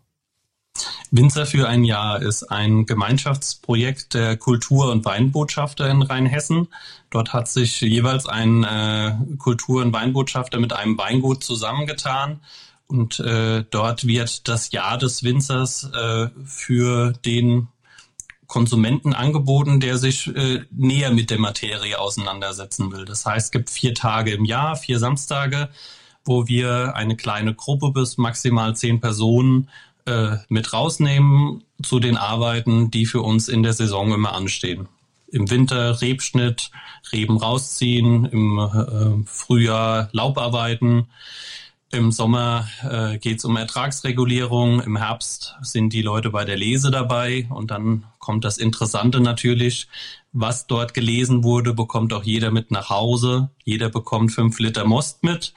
Winzer 1.12 1.46
für 1.46 1.68
ein 1.68 1.86
Jahr 1.86 2.22
ist 2.22 2.44
ein 2.44 2.86
Gemeinschaftsprojekt 2.86 4.14
der 4.14 4.36
Kultur- 4.36 4.92
und 4.92 5.06
Weinbotschafter 5.06 5.90
in 5.90 6.02
Rheinhessen. 6.02 6.68
Dort 7.10 7.32
hat 7.32 7.48
sich 7.48 7.80
jeweils 7.80 8.26
ein 8.26 8.64
äh, 8.64 9.16
Kultur- 9.38 9.82
und 9.82 9.94
Weinbotschafter 9.94 10.60
mit 10.60 10.74
einem 10.74 10.98
Weingut 10.98 11.44
zusammengetan. 11.44 12.42
Und 12.88 13.22
äh, 13.22 13.64
dort 13.70 14.06
wird 14.06 14.50
das 14.50 14.72
Jahr 14.72 14.98
des 14.98 15.24
Winzers 15.24 15.90
äh, 15.94 16.28
für 16.46 17.14
den 17.14 17.70
Konsumenten 18.52 19.14
angeboten, 19.14 19.80
der 19.80 19.98
sich 19.98 20.28
äh, 20.28 20.60
näher 20.72 21.12
mit 21.12 21.30
der 21.30 21.40
Materie 21.40 21.98
auseinandersetzen 21.98 22.92
will. 22.92 23.06
Das 23.06 23.26
heißt, 23.26 23.46
es 23.46 23.52
gibt 23.52 23.70
vier 23.70 23.96
Tage 23.96 24.32
im 24.32 24.44
Jahr, 24.44 24.76
vier 24.76 25.00
Samstage, 25.00 25.70
wo 26.26 26.50
wir 26.50 26.94
eine 26.98 27.16
kleine 27.16 27.56
Gruppe 27.56 27.92
bis 27.92 28.18
maximal 28.18 28.76
zehn 28.76 29.00
Personen 29.00 29.70
äh, 30.06 30.36
mit 30.50 30.74
rausnehmen 30.74 31.64
zu 31.82 32.02
den 32.02 32.18
Arbeiten, 32.18 32.92
die 32.92 33.06
für 33.06 33.22
uns 33.22 33.48
in 33.48 33.64
der 33.64 33.72
Saison 33.72 34.12
immer 34.12 34.34
anstehen. 34.34 34.90
Im 35.32 35.50
Winter 35.50 36.02
Rebschnitt, 36.02 36.72
Reben 37.14 37.38
rausziehen, 37.38 38.26
im 38.26 38.60
äh, 38.60 39.26
Frühjahr 39.28 40.10
Laubarbeiten. 40.12 41.08
Im 41.94 42.14
Sommer 42.14 42.70
äh, 42.90 43.18
geht 43.18 43.40
es 43.40 43.46
um 43.46 43.58
Ertragsregulierung, 43.58 44.80
im 44.82 44.96
Herbst 44.96 45.58
sind 45.62 45.92
die 45.92 46.02
Leute 46.02 46.30
bei 46.30 46.46
der 46.46 46.56
Lese 46.56 46.90
dabei 46.90 47.48
und 47.50 47.70
dann 47.70 48.06
kommt 48.18 48.46
das 48.46 48.58
Interessante 48.58 49.20
natürlich, 49.20 49.90
was 50.32 50.68
dort 50.68 50.94
gelesen 50.94 51.44
wurde, 51.44 51.74
bekommt 51.74 52.14
auch 52.14 52.24
jeder 52.24 52.50
mit 52.50 52.72
nach 52.72 52.90
Hause. 52.90 53.50
Jeder 53.66 53.90
bekommt 53.90 54.32
fünf 54.32 54.60
Liter 54.60 54.86
Most 54.86 55.24
mit. 55.24 55.54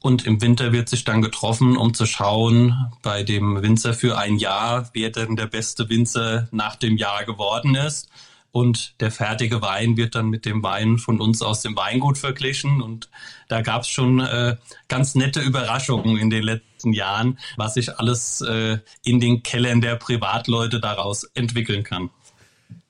Und 0.00 0.26
im 0.26 0.40
Winter 0.40 0.72
wird 0.72 0.88
sich 0.88 1.04
dann 1.04 1.22
getroffen, 1.22 1.76
um 1.76 1.94
zu 1.94 2.06
schauen, 2.06 2.74
bei 3.02 3.22
dem 3.22 3.62
Winzer 3.62 3.94
für 3.94 4.18
ein 4.18 4.36
Jahr, 4.36 4.90
wer 4.92 5.10
denn 5.10 5.36
der 5.36 5.46
beste 5.46 5.88
Winzer 5.88 6.48
nach 6.50 6.74
dem 6.74 6.96
Jahr 6.96 7.24
geworden 7.24 7.76
ist. 7.76 8.08
Und 8.50 9.00
der 9.00 9.10
fertige 9.10 9.60
Wein 9.62 9.96
wird 9.96 10.14
dann 10.14 10.28
mit 10.28 10.46
dem 10.46 10.62
Wein 10.62 10.98
von 10.98 11.20
uns 11.20 11.42
aus 11.42 11.60
dem 11.60 11.76
Weingut 11.76 12.18
verglichen. 12.18 12.80
Und 12.80 13.10
da 13.48 13.60
gab 13.60 13.82
es 13.82 13.88
schon 13.88 14.20
äh, 14.20 14.56
ganz 14.88 15.14
nette 15.14 15.40
Überraschungen 15.40 16.16
in 16.16 16.30
den 16.30 16.42
letzten 16.42 16.92
Jahren, 16.92 17.38
was 17.56 17.74
sich 17.74 17.98
alles 17.98 18.40
äh, 18.40 18.78
in 19.02 19.20
den 19.20 19.42
Kellern 19.42 19.80
der 19.80 19.96
Privatleute 19.96 20.80
daraus 20.80 21.24
entwickeln 21.34 21.84
kann. 21.84 22.10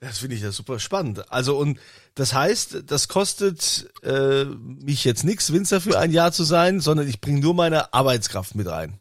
Das 0.01 0.19
finde 0.19 0.37
ich 0.37 0.43
ja 0.43 0.53
super 0.53 0.79
spannend. 0.79 1.31
Also 1.33 1.57
und 1.57 1.81
das 2.15 2.33
heißt, 2.35 2.85
das 2.87 3.09
kostet 3.09 3.91
äh, 4.03 4.45
mich 4.45 5.05
jetzt 5.05 5.25
nichts, 5.25 5.53
Winzer 5.53 5.81
für 5.81 5.99
ein 5.99 6.13
Jahr 6.13 6.33
zu 6.33 6.45
sein, 6.45 6.81
sondern 6.81 7.09
ich 7.09 7.21
bringe 7.21 7.41
nur 7.41 7.55
meine 7.55 7.93
Arbeitskraft 7.93 8.55
mit 8.55 8.69
rein. 8.69 9.01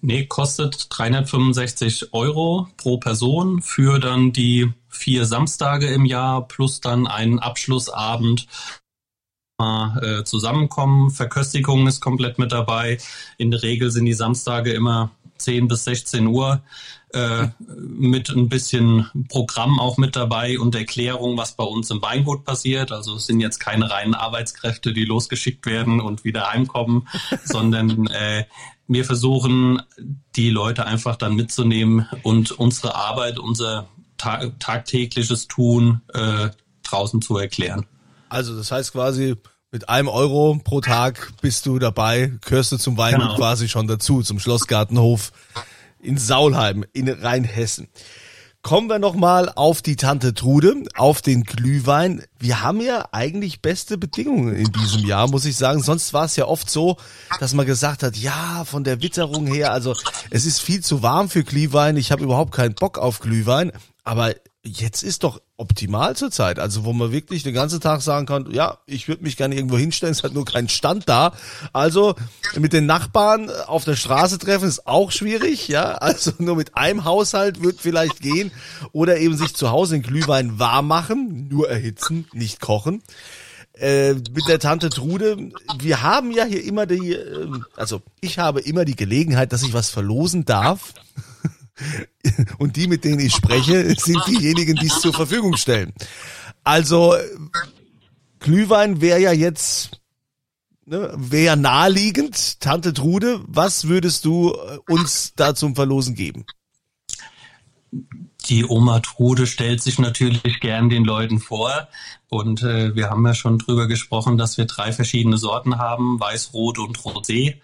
Nee, 0.00 0.26
kostet 0.26 0.86
365 0.90 2.12
Euro 2.12 2.68
pro 2.76 2.98
Person 2.98 3.62
für 3.62 3.98
dann 3.98 4.32
die 4.32 4.72
vier 4.88 5.24
Samstage 5.24 5.86
im 5.86 6.04
Jahr 6.04 6.46
plus 6.46 6.80
dann 6.80 7.06
einen 7.06 7.38
Abschlussabend 7.38 8.46
äh, 9.58 10.24
zusammenkommen. 10.24 11.10
Verköstigung 11.10 11.86
ist 11.86 12.00
komplett 12.00 12.38
mit 12.38 12.52
dabei. 12.52 12.98
In 13.38 13.50
der 13.50 13.62
Regel 13.62 13.90
sind 13.90 14.04
die 14.04 14.12
Samstage 14.12 14.72
immer 14.72 15.10
10 15.38 15.68
bis 15.68 15.84
16 15.84 16.26
Uhr 16.26 16.62
äh, 17.12 17.48
mit 17.76 18.30
ein 18.30 18.48
bisschen 18.48 19.08
Programm 19.28 19.78
auch 19.78 19.96
mit 19.96 20.16
dabei 20.16 20.58
und 20.58 20.74
Erklärung, 20.74 21.36
was 21.36 21.54
bei 21.54 21.64
uns 21.64 21.90
im 21.90 22.02
Weingut 22.02 22.44
passiert. 22.44 22.92
Also 22.92 23.16
es 23.16 23.26
sind 23.26 23.40
jetzt 23.40 23.58
keine 23.58 23.90
reinen 23.90 24.14
Arbeitskräfte, 24.14 24.92
die 24.92 25.04
losgeschickt 25.04 25.66
werden 25.66 26.00
und 26.00 26.24
wieder 26.24 26.50
heimkommen, 26.50 27.08
sondern 27.44 28.06
äh, 28.08 28.44
wir 28.86 29.04
versuchen, 29.04 29.80
die 30.36 30.50
Leute 30.50 30.86
einfach 30.86 31.16
dann 31.16 31.34
mitzunehmen 31.34 32.06
und 32.22 32.52
unsere 32.52 32.94
Arbeit, 32.94 33.38
unser 33.38 33.88
ta 34.16 34.46
tagtägliches 34.58 35.48
Tun 35.48 36.02
äh, 36.12 36.50
draußen 36.82 37.22
zu 37.22 37.38
erklären. 37.38 37.86
Also 38.28 38.56
das 38.56 38.70
heißt 38.70 38.92
quasi, 38.92 39.36
mit 39.70 39.88
einem 39.88 40.08
Euro 40.08 40.60
pro 40.62 40.80
Tag 40.80 41.32
bist 41.40 41.66
du 41.66 41.78
dabei, 41.78 42.32
gehörst 42.44 42.72
du 42.72 42.76
zum 42.76 42.96
Weingut 42.96 43.22
genau. 43.22 43.36
quasi 43.36 43.68
schon 43.68 43.88
dazu, 43.88 44.22
zum 44.22 44.38
Schlossgartenhof 44.38 45.32
in 46.00 46.18
Saulheim 46.18 46.84
in 46.92 47.08
Rheinhessen. 47.08 47.88
Kommen 48.64 48.88
wir 48.88 48.98
nochmal 48.98 49.52
auf 49.56 49.82
die 49.82 49.94
Tante 49.94 50.32
Trude, 50.32 50.84
auf 50.96 51.20
den 51.20 51.42
Glühwein. 51.42 52.24
Wir 52.38 52.62
haben 52.62 52.80
ja 52.80 53.06
eigentlich 53.12 53.60
beste 53.60 53.98
Bedingungen 53.98 54.56
in 54.56 54.72
diesem 54.72 55.04
Jahr, 55.04 55.28
muss 55.28 55.44
ich 55.44 55.58
sagen. 55.58 55.82
Sonst 55.82 56.14
war 56.14 56.24
es 56.24 56.36
ja 56.36 56.46
oft 56.46 56.70
so, 56.70 56.96
dass 57.40 57.52
man 57.52 57.66
gesagt 57.66 58.02
hat, 58.02 58.16
ja, 58.16 58.64
von 58.64 58.82
der 58.82 59.02
Witterung 59.02 59.46
her, 59.46 59.70
also 59.70 59.94
es 60.30 60.46
ist 60.46 60.62
viel 60.62 60.82
zu 60.82 61.02
warm 61.02 61.28
für 61.28 61.44
Glühwein. 61.44 61.98
Ich 61.98 62.10
habe 62.10 62.24
überhaupt 62.24 62.54
keinen 62.54 62.74
Bock 62.74 62.96
auf 62.96 63.20
Glühwein. 63.20 63.70
Aber 64.02 64.34
jetzt 64.62 65.02
ist 65.02 65.24
doch 65.24 65.42
optimal 65.56 66.16
zurzeit. 66.16 66.58
Also 66.58 66.84
wo 66.84 66.92
man 66.92 67.12
wirklich 67.12 67.42
den 67.42 67.54
ganzen 67.54 67.80
Tag 67.80 68.02
sagen 68.02 68.26
kann, 68.26 68.50
ja, 68.50 68.78
ich 68.86 69.06
würde 69.08 69.22
mich 69.22 69.36
gerne 69.36 69.54
irgendwo 69.54 69.78
hinstellen, 69.78 70.12
es 70.12 70.22
hat 70.22 70.34
nur 70.34 70.44
kein 70.44 70.68
Stand 70.68 71.08
da. 71.08 71.32
Also 71.72 72.14
mit 72.56 72.72
den 72.72 72.86
Nachbarn 72.86 73.50
auf 73.50 73.84
der 73.84 73.96
Straße 73.96 74.38
treffen 74.38 74.68
ist 74.68 74.86
auch 74.86 75.12
schwierig, 75.12 75.68
ja. 75.68 75.92
Also 75.92 76.32
nur 76.38 76.56
mit 76.56 76.76
einem 76.76 77.04
Haushalt 77.04 77.62
wird 77.62 77.80
vielleicht 77.80 78.20
gehen. 78.20 78.50
Oder 78.92 79.18
eben 79.18 79.36
sich 79.36 79.54
zu 79.54 79.70
Hause 79.70 79.96
in 79.96 80.02
Glühwein 80.02 80.58
warm 80.58 80.88
machen, 80.88 81.48
nur 81.48 81.68
erhitzen, 81.68 82.26
nicht 82.32 82.60
kochen. 82.60 83.02
Äh, 83.74 84.14
mit 84.14 84.46
der 84.46 84.60
Tante 84.60 84.88
Trude, 84.88 85.50
wir 85.78 86.02
haben 86.02 86.30
ja 86.30 86.44
hier 86.44 86.62
immer 86.62 86.86
die, 86.86 87.12
äh, 87.12 87.48
also 87.76 88.02
ich 88.20 88.38
habe 88.38 88.60
immer 88.60 88.84
die 88.84 88.94
Gelegenheit, 88.94 89.52
dass 89.52 89.64
ich 89.64 89.72
was 89.72 89.90
verlosen 89.90 90.44
darf. 90.44 90.94
Und 92.58 92.76
die, 92.76 92.86
mit 92.86 93.04
denen 93.04 93.20
ich 93.20 93.34
spreche, 93.34 93.94
sind 93.98 94.22
diejenigen, 94.26 94.76
die 94.76 94.86
es 94.86 95.00
zur 95.00 95.12
Verfügung 95.12 95.56
stellen. 95.56 95.92
Also 96.62 97.14
Glühwein 98.38 99.00
wäre 99.00 99.20
ja 99.20 99.32
jetzt 99.32 100.00
ne, 100.86 101.12
wäre 101.16 101.56
naheliegend. 101.56 102.60
Tante 102.60 102.92
Trude, 102.92 103.40
was 103.46 103.88
würdest 103.88 104.24
du 104.24 104.52
äh, 104.52 104.78
uns 104.92 105.32
da 105.36 105.54
zum 105.54 105.74
Verlosen 105.74 106.14
geben? 106.14 106.44
Die 108.46 108.64
Oma 108.66 109.00
Trude 109.00 109.46
stellt 109.46 109.82
sich 109.82 109.98
natürlich 109.98 110.60
gern 110.60 110.90
den 110.90 111.04
Leuten 111.04 111.40
vor. 111.40 111.88
Und 112.28 112.62
äh, 112.62 112.94
wir 112.94 113.08
haben 113.08 113.26
ja 113.26 113.34
schon 113.34 113.58
drüber 113.58 113.86
gesprochen, 113.86 114.36
dass 114.36 114.58
wir 114.58 114.66
drei 114.66 114.92
verschiedene 114.92 115.38
Sorten 115.38 115.78
haben, 115.78 116.20
Weiß, 116.20 116.52
Rot 116.52 116.78
und 116.78 116.98
Rosé. 116.98 117.56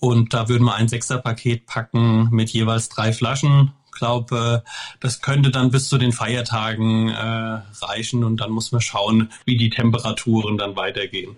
Und 0.00 0.34
da 0.34 0.48
würden 0.48 0.64
wir 0.64 0.74
ein 0.74 0.88
Sechserpaket 0.88 1.66
packen 1.66 2.28
mit 2.30 2.50
jeweils 2.50 2.88
drei 2.88 3.12
Flaschen. 3.12 3.72
Ich 3.86 3.98
glaube, 3.98 4.64
das 5.00 5.20
könnte 5.20 5.50
dann 5.50 5.70
bis 5.70 5.88
zu 5.88 5.98
den 5.98 6.12
Feiertagen 6.12 7.08
äh, 7.08 7.60
reichen 7.80 8.24
und 8.24 8.38
dann 8.38 8.50
muss 8.50 8.72
man 8.72 8.80
schauen, 8.80 9.30
wie 9.44 9.56
die 9.56 9.70
Temperaturen 9.70 10.58
dann 10.58 10.76
weitergehen. 10.76 11.36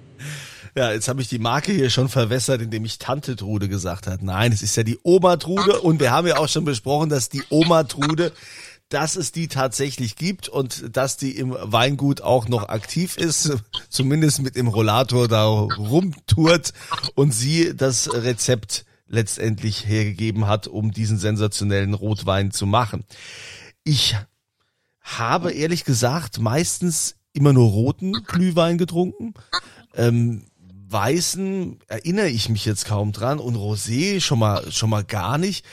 Ja, 0.76 0.92
jetzt 0.92 1.08
habe 1.08 1.22
ich 1.22 1.28
die 1.28 1.38
Marke 1.38 1.72
hier 1.72 1.88
schon 1.88 2.10
verwässert, 2.10 2.60
indem 2.60 2.84
ich 2.84 2.98
Tante 2.98 3.34
Trude 3.34 3.68
gesagt 3.68 4.06
hat. 4.06 4.22
Nein, 4.22 4.52
es 4.52 4.62
ist 4.62 4.76
ja 4.76 4.82
die 4.82 4.98
Oma 5.02 5.36
Trude 5.36 5.80
und 5.80 6.00
wir 6.00 6.10
haben 6.10 6.26
ja 6.26 6.36
auch 6.36 6.48
schon 6.48 6.66
besprochen, 6.66 7.08
dass 7.08 7.30
die 7.30 7.42
Oma 7.48 7.84
Trude 7.84 8.32
dass 8.88 9.16
es 9.16 9.32
die 9.32 9.48
tatsächlich 9.48 10.16
gibt 10.16 10.48
und 10.48 10.96
dass 10.96 11.16
die 11.16 11.36
im 11.36 11.56
Weingut 11.58 12.20
auch 12.20 12.48
noch 12.48 12.68
aktiv 12.68 13.16
ist, 13.16 13.56
zumindest 13.88 14.42
mit 14.42 14.56
dem 14.56 14.68
Rollator 14.68 15.28
da 15.28 15.46
rumtourt 15.46 16.72
und 17.14 17.32
sie 17.32 17.74
das 17.76 18.12
Rezept 18.12 18.84
letztendlich 19.08 19.86
hergegeben 19.86 20.46
hat, 20.46 20.66
um 20.66 20.92
diesen 20.92 21.18
sensationellen 21.18 21.94
Rotwein 21.94 22.50
zu 22.50 22.66
machen. 22.66 23.04
Ich 23.84 24.16
habe 25.00 25.52
ehrlich 25.52 25.84
gesagt 25.84 26.40
meistens 26.40 27.16
immer 27.32 27.52
nur 27.52 27.70
roten 27.70 28.12
Glühwein 28.24 28.78
getrunken. 28.78 29.34
Ähm, 29.94 30.44
Weißen 30.88 31.80
erinnere 31.88 32.28
ich 32.28 32.48
mich 32.48 32.64
jetzt 32.64 32.84
kaum 32.84 33.10
dran 33.10 33.40
und 33.40 33.56
Rosé 33.56 34.20
schon 34.20 34.38
mal 34.38 34.70
schon 34.70 34.88
mal 34.88 35.02
gar 35.02 35.36
nicht. 35.36 35.64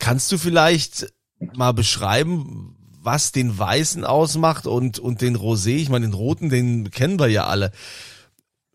Kannst 0.00 0.32
du 0.32 0.38
vielleicht 0.38 1.12
mal 1.38 1.72
beschreiben, 1.72 2.76
was 3.00 3.32
den 3.32 3.56
Weißen 3.56 4.04
ausmacht 4.04 4.66
und, 4.66 4.98
und 4.98 5.20
den 5.20 5.36
Rosé? 5.36 5.76
Ich 5.76 5.88
meine, 5.88 6.06
den 6.06 6.14
Roten, 6.14 6.48
den 6.48 6.90
kennen 6.90 7.18
wir 7.18 7.28
ja 7.28 7.46
alle. 7.46 7.72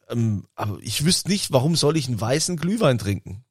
Ähm, 0.10 0.46
aber 0.56 0.78
ich 0.82 1.06
wüsste 1.06 1.30
nicht, 1.30 1.52
warum 1.52 1.76
soll 1.76 1.98
ich 1.98 2.08
einen 2.08 2.22
weißen 2.22 2.58
Glühwein 2.58 2.98
trinken? 2.98 3.44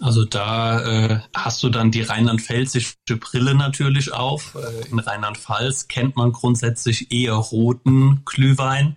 Also 0.00 0.24
da 0.24 0.80
äh, 0.82 1.20
hast 1.34 1.62
du 1.62 1.68
dann 1.68 1.90
die 1.90 2.02
rheinland-pfälzische 2.02 2.96
Brille 3.20 3.54
natürlich 3.54 4.12
auf. 4.12 4.56
Äh, 4.56 4.88
in 4.90 4.98
Rheinland-Pfalz 4.98 5.88
kennt 5.88 6.16
man 6.16 6.32
grundsätzlich 6.32 7.12
eher 7.12 7.34
roten 7.34 8.22
Glühwein. 8.24 8.96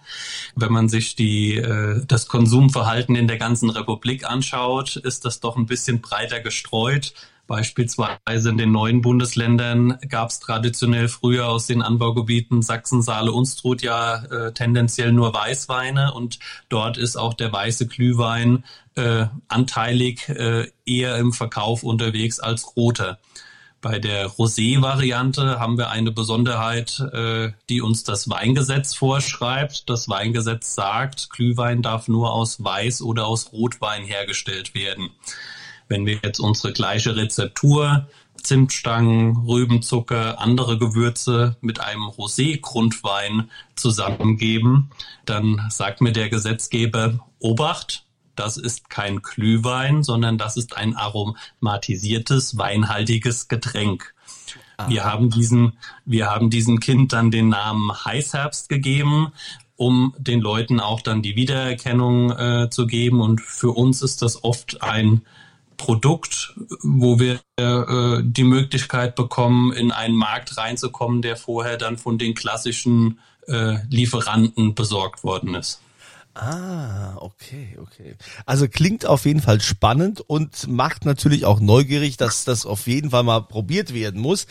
Wenn 0.56 0.74
man 0.74 0.90
sich 0.90 1.16
die, 1.16 1.56
äh, 1.56 2.04
das 2.06 2.28
Konsumverhalten 2.28 3.16
in 3.16 3.28
der 3.28 3.38
ganzen 3.38 3.70
Republik 3.70 4.26
anschaut, 4.26 4.96
ist 4.98 5.24
das 5.24 5.40
doch 5.40 5.56
ein 5.56 5.68
bisschen 5.68 6.02
breiter 6.02 6.40
gestreut 6.40 7.14
Beispielsweise 7.48 8.50
in 8.50 8.58
den 8.58 8.72
neuen 8.72 9.02
Bundesländern 9.02 9.98
gab 10.10 10.30
es 10.30 10.40
traditionell 10.40 11.08
früher 11.08 11.48
aus 11.48 11.66
den 11.66 11.82
Anbaugebieten 11.82 12.62
Sachsen, 12.62 13.02
Saale, 13.02 13.32
Unstrut 13.32 13.82
ja 13.82 14.24
äh, 14.26 14.54
tendenziell 14.54 15.14
nur 15.14 15.34
Weißweine 15.34 16.14
und 16.14 16.40
dort 16.68 16.98
ist 16.98 17.16
auch 17.16 17.34
der 17.34 17.52
weiße 17.52 17.88
Glühwein 17.88 18.66
äh, 18.96 19.28
anteilig 19.48 20.28
äh, 20.28 20.68
eher 20.86 21.18
im 21.18 21.32
Verkauf 21.32 21.84
unterwegs 21.84 22.40
als 22.42 22.76
roter. 22.76 23.18
Bei 23.80 24.00
der 24.00 24.28
Rosé-Variante 24.28 25.60
haben 25.60 25.78
wir 25.78 25.90
eine 25.90 26.12
Besonderheit, 26.12 27.00
äh, 27.14 27.52
die 27.70 27.82
uns 27.82 28.04
das 28.04 28.28
Weingesetz 28.28 28.96
vorschreibt. 28.96 29.88
Das 29.90 30.10
Weingesetz 30.10 30.74
sagt, 30.74 31.30
Glühwein 31.30 31.84
darf 31.84 32.08
nur 32.08 32.34
aus 32.34 32.64
Weiß 32.64 33.02
oder 33.02 33.28
aus 33.28 33.54
Rotwein 33.54 34.04
hergestellt 34.04 34.74
werden. 34.74 35.12
Wenn 35.88 36.06
wir 36.06 36.20
jetzt 36.24 36.40
unsere 36.40 36.74
gleiche 36.74 37.16
Rezeptur, 37.16 38.08
Zimtstangen, 38.42 39.38
Rübenzucker, 39.46 40.40
andere 40.40 40.78
Gewürze 40.78 41.58
mit 41.62 41.80
einem 41.80 42.04
Rosé-Grundwein 42.04 43.50
zusammengeben, 43.76 44.92
dann 45.26 45.66
sagt 45.70 46.02
mir 46.02 46.12
der 46.12 46.30
Gesetzgeber, 46.30 47.20
Obacht, 47.40 48.06
das 48.36 48.58
ist 48.58 48.90
kein 48.90 49.22
Glühwein, 49.22 50.04
sondern 50.04 50.38
das 50.38 50.58
ist 50.58 50.78
ein 50.78 50.96
aromatisiertes, 50.96 52.58
weinhaltiges 52.58 53.48
Getränk. 53.48 54.14
Ah. 54.78 54.90
Wir 54.90 55.04
haben 55.04 55.30
diesem, 55.30 55.74
wir 56.06 56.30
haben 56.30 56.50
diesem 56.50 56.80
Kind 56.80 57.14
dann 57.14 57.32
den 57.32 57.50
Namen 57.50 57.92
Heißherbst 58.06 58.70
gegeben, 58.70 59.34
um 59.76 60.14
den 60.18 60.40
Leuten 60.40 60.80
auch 60.80 61.02
dann 61.02 61.22
die 61.22 61.36
Wiedererkennung 61.36 62.32
äh, 62.32 62.70
zu 62.70 62.88
geben. 62.88 63.22
Und 63.22 63.42
für 63.42 63.72
uns 63.72 64.02
ist 64.02 64.22
das 64.22 64.44
oft 64.44 64.82
ein 64.82 65.22
Produkt, 65.78 66.56
wo 66.82 67.20
wir 67.20 67.40
äh, 67.58 68.22
die 68.24 68.44
Möglichkeit 68.44 69.16
bekommen, 69.16 69.72
in 69.72 69.92
einen 69.92 70.16
Markt 70.16 70.58
reinzukommen, 70.58 71.22
der 71.22 71.38
vorher 71.38 71.78
dann 71.78 71.98
von 71.98 72.18
den 72.18 72.34
klassischen 72.34 73.20
äh, 73.48 73.78
Lieferanten 73.90 74.76
besorgt 74.76 75.24
worden 75.24 75.56
ist. 75.56 75.82
Ah, 76.40 77.18
okay, 77.20 77.76
okay. 77.82 78.16
Also 78.46 78.68
klingt 78.68 79.08
auf 79.08 79.26
jeden 79.26 79.42
Fall 79.42 79.60
spannend 79.60 80.22
und 80.22 80.68
macht 80.68 81.04
natürlich 81.04 81.46
auch 81.46 81.60
neugierig, 81.60 82.18
dass 82.18 82.46
das 82.46 82.68
auf 82.68 82.86
jeden 82.86 83.10
Fall 83.10 83.24
mal 83.24 83.42
probiert 83.42 83.92
werden 83.92 84.22
muss. 84.22 84.46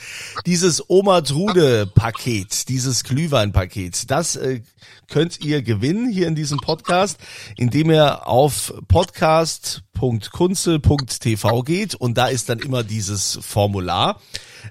Dieses 0.46 0.90
Oma 0.90 1.20
Trude 1.20 1.86
Paket, 1.86 2.68
dieses 2.68 3.04
Glühwein 3.04 3.52
Paket, 3.52 4.10
das 4.10 4.34
äh, 4.34 4.62
könnt 5.08 5.44
ihr 5.44 5.62
gewinnen 5.62 6.10
hier 6.10 6.26
in 6.26 6.34
diesem 6.34 6.58
Podcast, 6.58 7.20
indem 7.56 7.92
ihr 7.92 8.26
auf 8.26 8.74
podcast.kunze.tv 8.88 11.62
geht 11.62 11.94
und 11.94 12.18
da 12.18 12.26
ist 12.26 12.48
dann 12.48 12.58
immer 12.58 12.82
dieses 12.82 13.38
Formular 13.40 14.20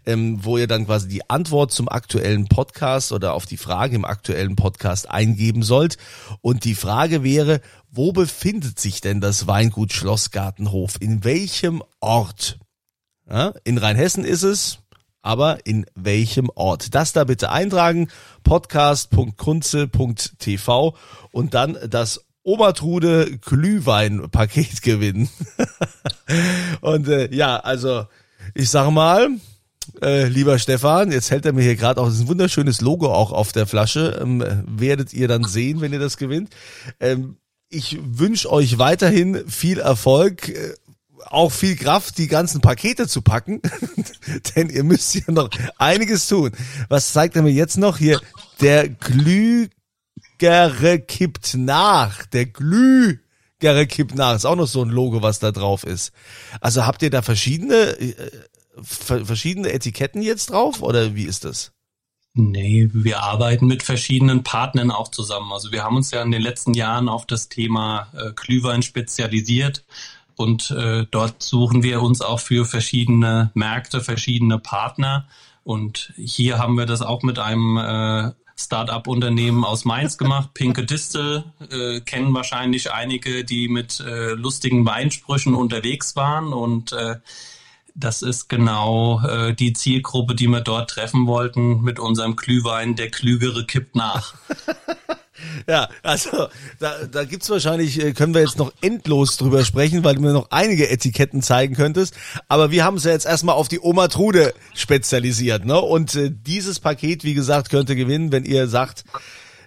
ähm, 0.06 0.44
wo 0.44 0.58
ihr 0.58 0.68
dann 0.68 0.86
quasi 0.86 1.08
die 1.08 1.30
Antwort 1.30 1.72
zum 1.72 1.90
aktuellen 1.90 2.48
Podcast 2.48 3.12
oder 3.12 3.34
auf 3.34 3.46
die 3.46 3.58
Frage 3.58 3.96
im 3.96 4.06
aktuellen 4.06 4.56
Podcast 4.56 5.10
eingeben 5.10 5.64
sollt. 5.64 5.98
Und 6.42 6.66
die 6.66 6.76
Frage 6.76 7.05
wäre, 7.10 7.62
wo 7.90 8.12
befindet 8.12 8.80
sich 8.80 9.02
denn 9.02 9.22
das 9.22 9.48
Weingut 9.48 9.94
Schlossgartenhof? 9.94 10.98
In 11.00 11.24
welchem 11.24 11.82
Ort? 12.00 12.60
Ja, 13.30 13.54
in 13.64 13.78
Rheinhessen 13.78 14.26
ist 14.26 14.42
es, 14.44 14.80
aber 15.22 15.66
in 15.66 15.86
welchem 15.96 16.50
Ort? 16.54 16.94
Das 16.94 17.14
da 17.14 17.24
bitte 17.24 17.50
eintragen, 17.52 18.10
podcast.kunze.tv 18.44 20.98
und 21.32 21.54
dann 21.54 21.78
das 21.90 22.26
Obertrude 22.44 23.38
Glühwein-Paket 23.40 24.82
gewinnen. 24.84 25.30
und 26.82 27.08
äh, 27.08 27.34
ja, 27.34 27.56
also 27.58 28.08
ich 28.54 28.70
sag 28.70 28.92
mal, 28.92 29.30
äh, 30.02 30.28
lieber 30.28 30.60
Stefan, 30.60 31.12
jetzt 31.12 31.32
hält 31.32 31.46
er 31.46 31.54
mir 31.54 31.64
hier 31.64 31.76
gerade 31.76 32.02
auch 32.02 32.08
ein 32.08 32.28
wunderschönes 32.28 32.82
Logo 32.82 33.14
auch 33.14 33.32
auf 33.32 33.52
der 33.52 33.68
Flasche. 33.68 34.20
Ähm, 34.22 34.44
werdet 34.68 35.14
ihr 35.14 35.28
dann 35.28 35.44
sehen, 35.44 35.82
wenn 35.82 35.94
ihr 35.94 36.00
das 36.00 36.18
gewinnt. 36.18 36.50
Ähm, 37.00 37.38
ich 37.70 37.98
wünsche 38.02 38.52
euch 38.52 38.78
weiterhin 38.78 39.50
viel 39.50 39.80
Erfolg. 39.80 40.50
Äh, 40.50 40.74
auch 41.28 41.52
viel 41.52 41.76
Kraft, 41.76 42.18
die 42.18 42.28
ganzen 42.28 42.62
Pakete 42.62 43.08
zu 43.08 43.22
packen, 43.22 43.62
denn 44.56 44.70
ihr 44.70 44.84
müsst 44.84 45.16
ja 45.16 45.24
noch 45.28 45.50
einiges 45.78 46.28
tun. 46.28 46.52
Was 46.88 47.14
zeigt 47.14 47.36
er 47.36 47.42
mir 47.42 47.52
jetzt 47.52 47.78
noch 47.78 47.98
hier? 47.98 48.22
Der 48.62 48.88
Glügere 48.88 49.70
kippt 51.00 51.56
nach. 51.56 52.26
Der 52.28 52.46
Glügere 52.46 53.88
kippt 53.88 54.16
nach. 54.16 54.36
Ist 54.36 54.46
auch 54.46 54.56
noch 54.56 54.68
so 54.68 54.84
ein 54.84 54.90
Logo, 54.90 55.22
was 55.24 55.40
da 55.40 55.52
drauf 55.52 55.84
ist. 55.84 56.12
Also 56.62 56.86
habt 56.86 57.02
ihr 57.02 57.10
da 57.10 57.22
verschiedene 57.22 57.98
äh, 58.78 59.26
verschiedene 59.26 59.72
Etiketten 59.72 60.22
jetzt 60.22 60.52
drauf 60.52 60.82
oder 60.82 61.16
wie 61.16 61.26
ist 61.26 61.46
das? 61.46 61.72
Nee, 62.38 62.90
wir 62.92 63.24
arbeiten 63.24 63.66
mit 63.66 63.82
verschiedenen 63.82 64.44
Partnern 64.44 64.92
auch 64.92 65.08
zusammen. 65.08 65.54
Also 65.54 65.72
wir 65.72 65.84
haben 65.84 65.96
uns 65.96 66.12
ja 66.12 66.22
in 66.22 66.32
den 66.32 66.42
letzten 66.42 66.74
Jahren 66.74 67.08
auf 67.08 67.26
das 67.26 67.48
Thema 67.48 68.12
äh, 68.14 68.34
Glühwein 68.36 68.84
spezialisiert 68.84 69.86
und 70.36 70.72
äh, 70.72 71.06
dort 71.10 71.42
suchen 71.42 71.82
wir 71.82 72.02
uns 72.02 72.22
auch 72.22 72.40
für 72.40 72.66
verschiedene 72.66 73.52
Märkte, 73.54 74.02
verschiedene 74.02 74.60
Partner. 74.60 75.28
Und 75.64 76.14
hier 76.18 76.60
haben 76.60 76.78
wir 76.78 76.86
das 76.86 77.02
auch 77.02 77.24
mit 77.24 77.40
einem 77.40 77.78
äh, 77.78 78.32
Start-up-Unternehmen 78.58 79.64
aus 79.64 79.86
Mainz 79.86 80.18
gemacht. 80.20 80.54
Pinke 80.54 80.86
Distel 80.86 81.46
äh, 81.72 82.02
kennen 82.02 82.34
wahrscheinlich 82.34 82.92
einige, 82.92 83.46
die 83.46 83.70
mit 83.70 84.02
äh, 84.02 84.32
lustigen 84.32 84.86
Weinsprüchen 84.86 85.56
unterwegs 85.56 86.16
waren 86.18 86.52
und 86.52 86.92
äh, 86.92 87.16
das 87.96 88.22
ist 88.22 88.50
genau 88.50 89.22
äh, 89.26 89.54
die 89.54 89.74
Zielgruppe, 89.74 90.36
die 90.36 90.48
wir 90.48 90.62
dort 90.62 90.90
treffen 90.90 91.28
wollten 91.28 91.82
mit 91.82 91.98
unserem 91.98 92.36
Glühwein. 92.36 92.96
Der 92.96 93.10
Klügere 93.10 93.66
kippt 93.66 93.96
nach. 93.96 94.36
ja, 95.68 95.88
also 96.04 96.48
da, 96.80 97.06
da 97.06 97.24
gibt's 97.24 97.50
wahrscheinlich, 97.50 98.04
äh, 98.04 98.12
können 98.12 98.34
wir 98.34 98.42
jetzt 98.42 98.58
noch 98.58 98.74
endlos 98.82 99.38
drüber 99.38 99.64
sprechen, 99.64 100.04
weil 100.04 100.16
du 100.16 100.22
mir 100.22 100.34
noch 100.34 100.52
einige 100.52 100.90
Etiketten 100.90 101.42
zeigen 101.42 101.76
könntest. 101.76 102.16
Aber 102.50 102.70
wir 102.70 102.84
haben 102.84 102.98
es 102.98 103.06
ja 103.06 103.12
jetzt 103.12 103.26
erstmal 103.26 103.56
auf 103.56 103.70
die 103.70 103.80
Oma 103.80 104.10
Trude 104.10 104.54
spezialisiert. 104.74 105.66
Ne? 105.66 105.80
Und 105.80 106.16
äh, 106.16 106.32
dieses 106.32 106.82
Paket, 106.82 107.24
wie 107.24 107.34
gesagt, 107.34 107.70
könnte 107.70 107.96
gewinnen, 107.96 108.34
wenn 108.34 108.44
ihr 108.44 108.68
sagt, 108.68 109.06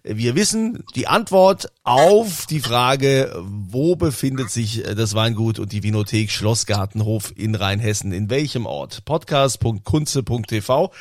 wir 0.04 0.34
wissen 0.34 0.84
die 0.94 1.06
Antwort 1.06 1.72
auf 1.84 2.46
die 2.46 2.60
Frage, 2.60 3.34
wo 3.42 3.96
befindet 3.96 4.50
sich 4.50 4.84
äh, 4.84 4.94
das 4.94 5.14
Weingut 5.14 5.58
und 5.58 5.72
die 5.72 5.82
Vinothek 5.82 6.30
Schlossgartenhof 6.30 7.32
in 7.36 7.54
Rheinhessen? 7.54 8.12
In 8.12 8.30
welchem 8.30 8.66
Ort? 8.66 9.04
Podcast.kunze.tv. 9.04 10.92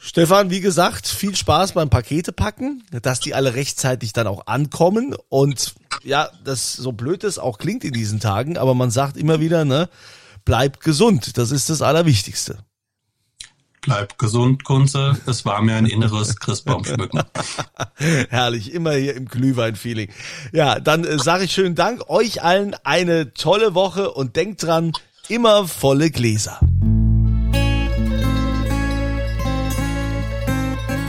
Stefan, 0.00 0.50
wie 0.50 0.60
gesagt, 0.60 1.08
viel 1.08 1.34
Spaß 1.34 1.72
beim 1.72 1.90
Pakete 1.90 2.32
packen, 2.32 2.84
dass 3.02 3.18
die 3.18 3.34
alle 3.34 3.54
rechtzeitig 3.54 4.12
dann 4.12 4.28
auch 4.28 4.46
ankommen 4.46 5.16
und 5.28 5.74
ja, 6.04 6.30
das 6.44 6.74
so 6.74 6.92
blöd 6.92 7.24
es 7.24 7.38
auch 7.40 7.58
klingt 7.58 7.82
in 7.82 7.92
diesen 7.92 8.20
Tagen, 8.20 8.56
aber 8.56 8.74
man 8.74 8.92
sagt 8.92 9.16
immer 9.16 9.40
wieder, 9.40 9.64
ne, 9.64 9.88
bleibt 10.44 10.80
gesund. 10.80 11.36
Das 11.36 11.50
ist 11.50 11.68
das 11.68 11.82
Allerwichtigste. 11.82 12.58
Bleib 13.88 14.18
gesund, 14.18 14.64
Kunze. 14.64 15.18
Es 15.24 15.46
war 15.46 15.62
mir 15.62 15.76
ein 15.76 15.86
inneres 15.86 16.38
Christbaumschmücken. 16.38 17.22
Herrlich, 18.28 18.74
immer 18.74 18.92
hier 18.92 19.16
im 19.16 19.24
Glühwein-Feeling. 19.24 20.10
Ja, 20.52 20.78
dann 20.78 21.04
äh, 21.04 21.18
sage 21.18 21.44
ich 21.44 21.52
schönen 21.52 21.74
Dank. 21.74 22.10
Euch 22.10 22.42
allen 22.42 22.76
eine 22.84 23.32
tolle 23.32 23.74
Woche 23.74 24.10
und 24.10 24.36
denkt 24.36 24.62
dran, 24.62 24.92
immer 25.28 25.66
volle 25.66 26.10
Gläser. 26.10 26.60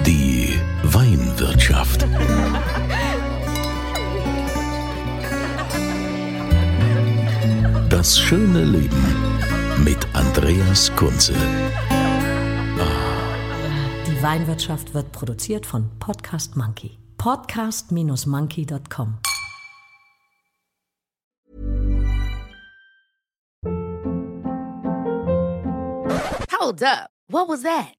Die 0.05 0.53
Weinwirtschaft. 0.83 2.07
Das 7.89 8.17
schöne 8.17 8.63
Leben 8.63 9.05
mit 9.83 9.97
Andreas 10.13 10.95
Kunze. 10.95 11.33
Weinwirtschaft 14.21 14.93
wird 14.93 15.13
produziert 15.13 15.65
von 15.65 15.89
Podcast 15.97 16.57
Monkey. 16.57 16.99
Podcast-monkey.com. 17.17 19.19
Hold 26.51 26.83
up. 26.83 27.09
What 27.29 27.47
was 27.47 27.63
that? 27.63 27.98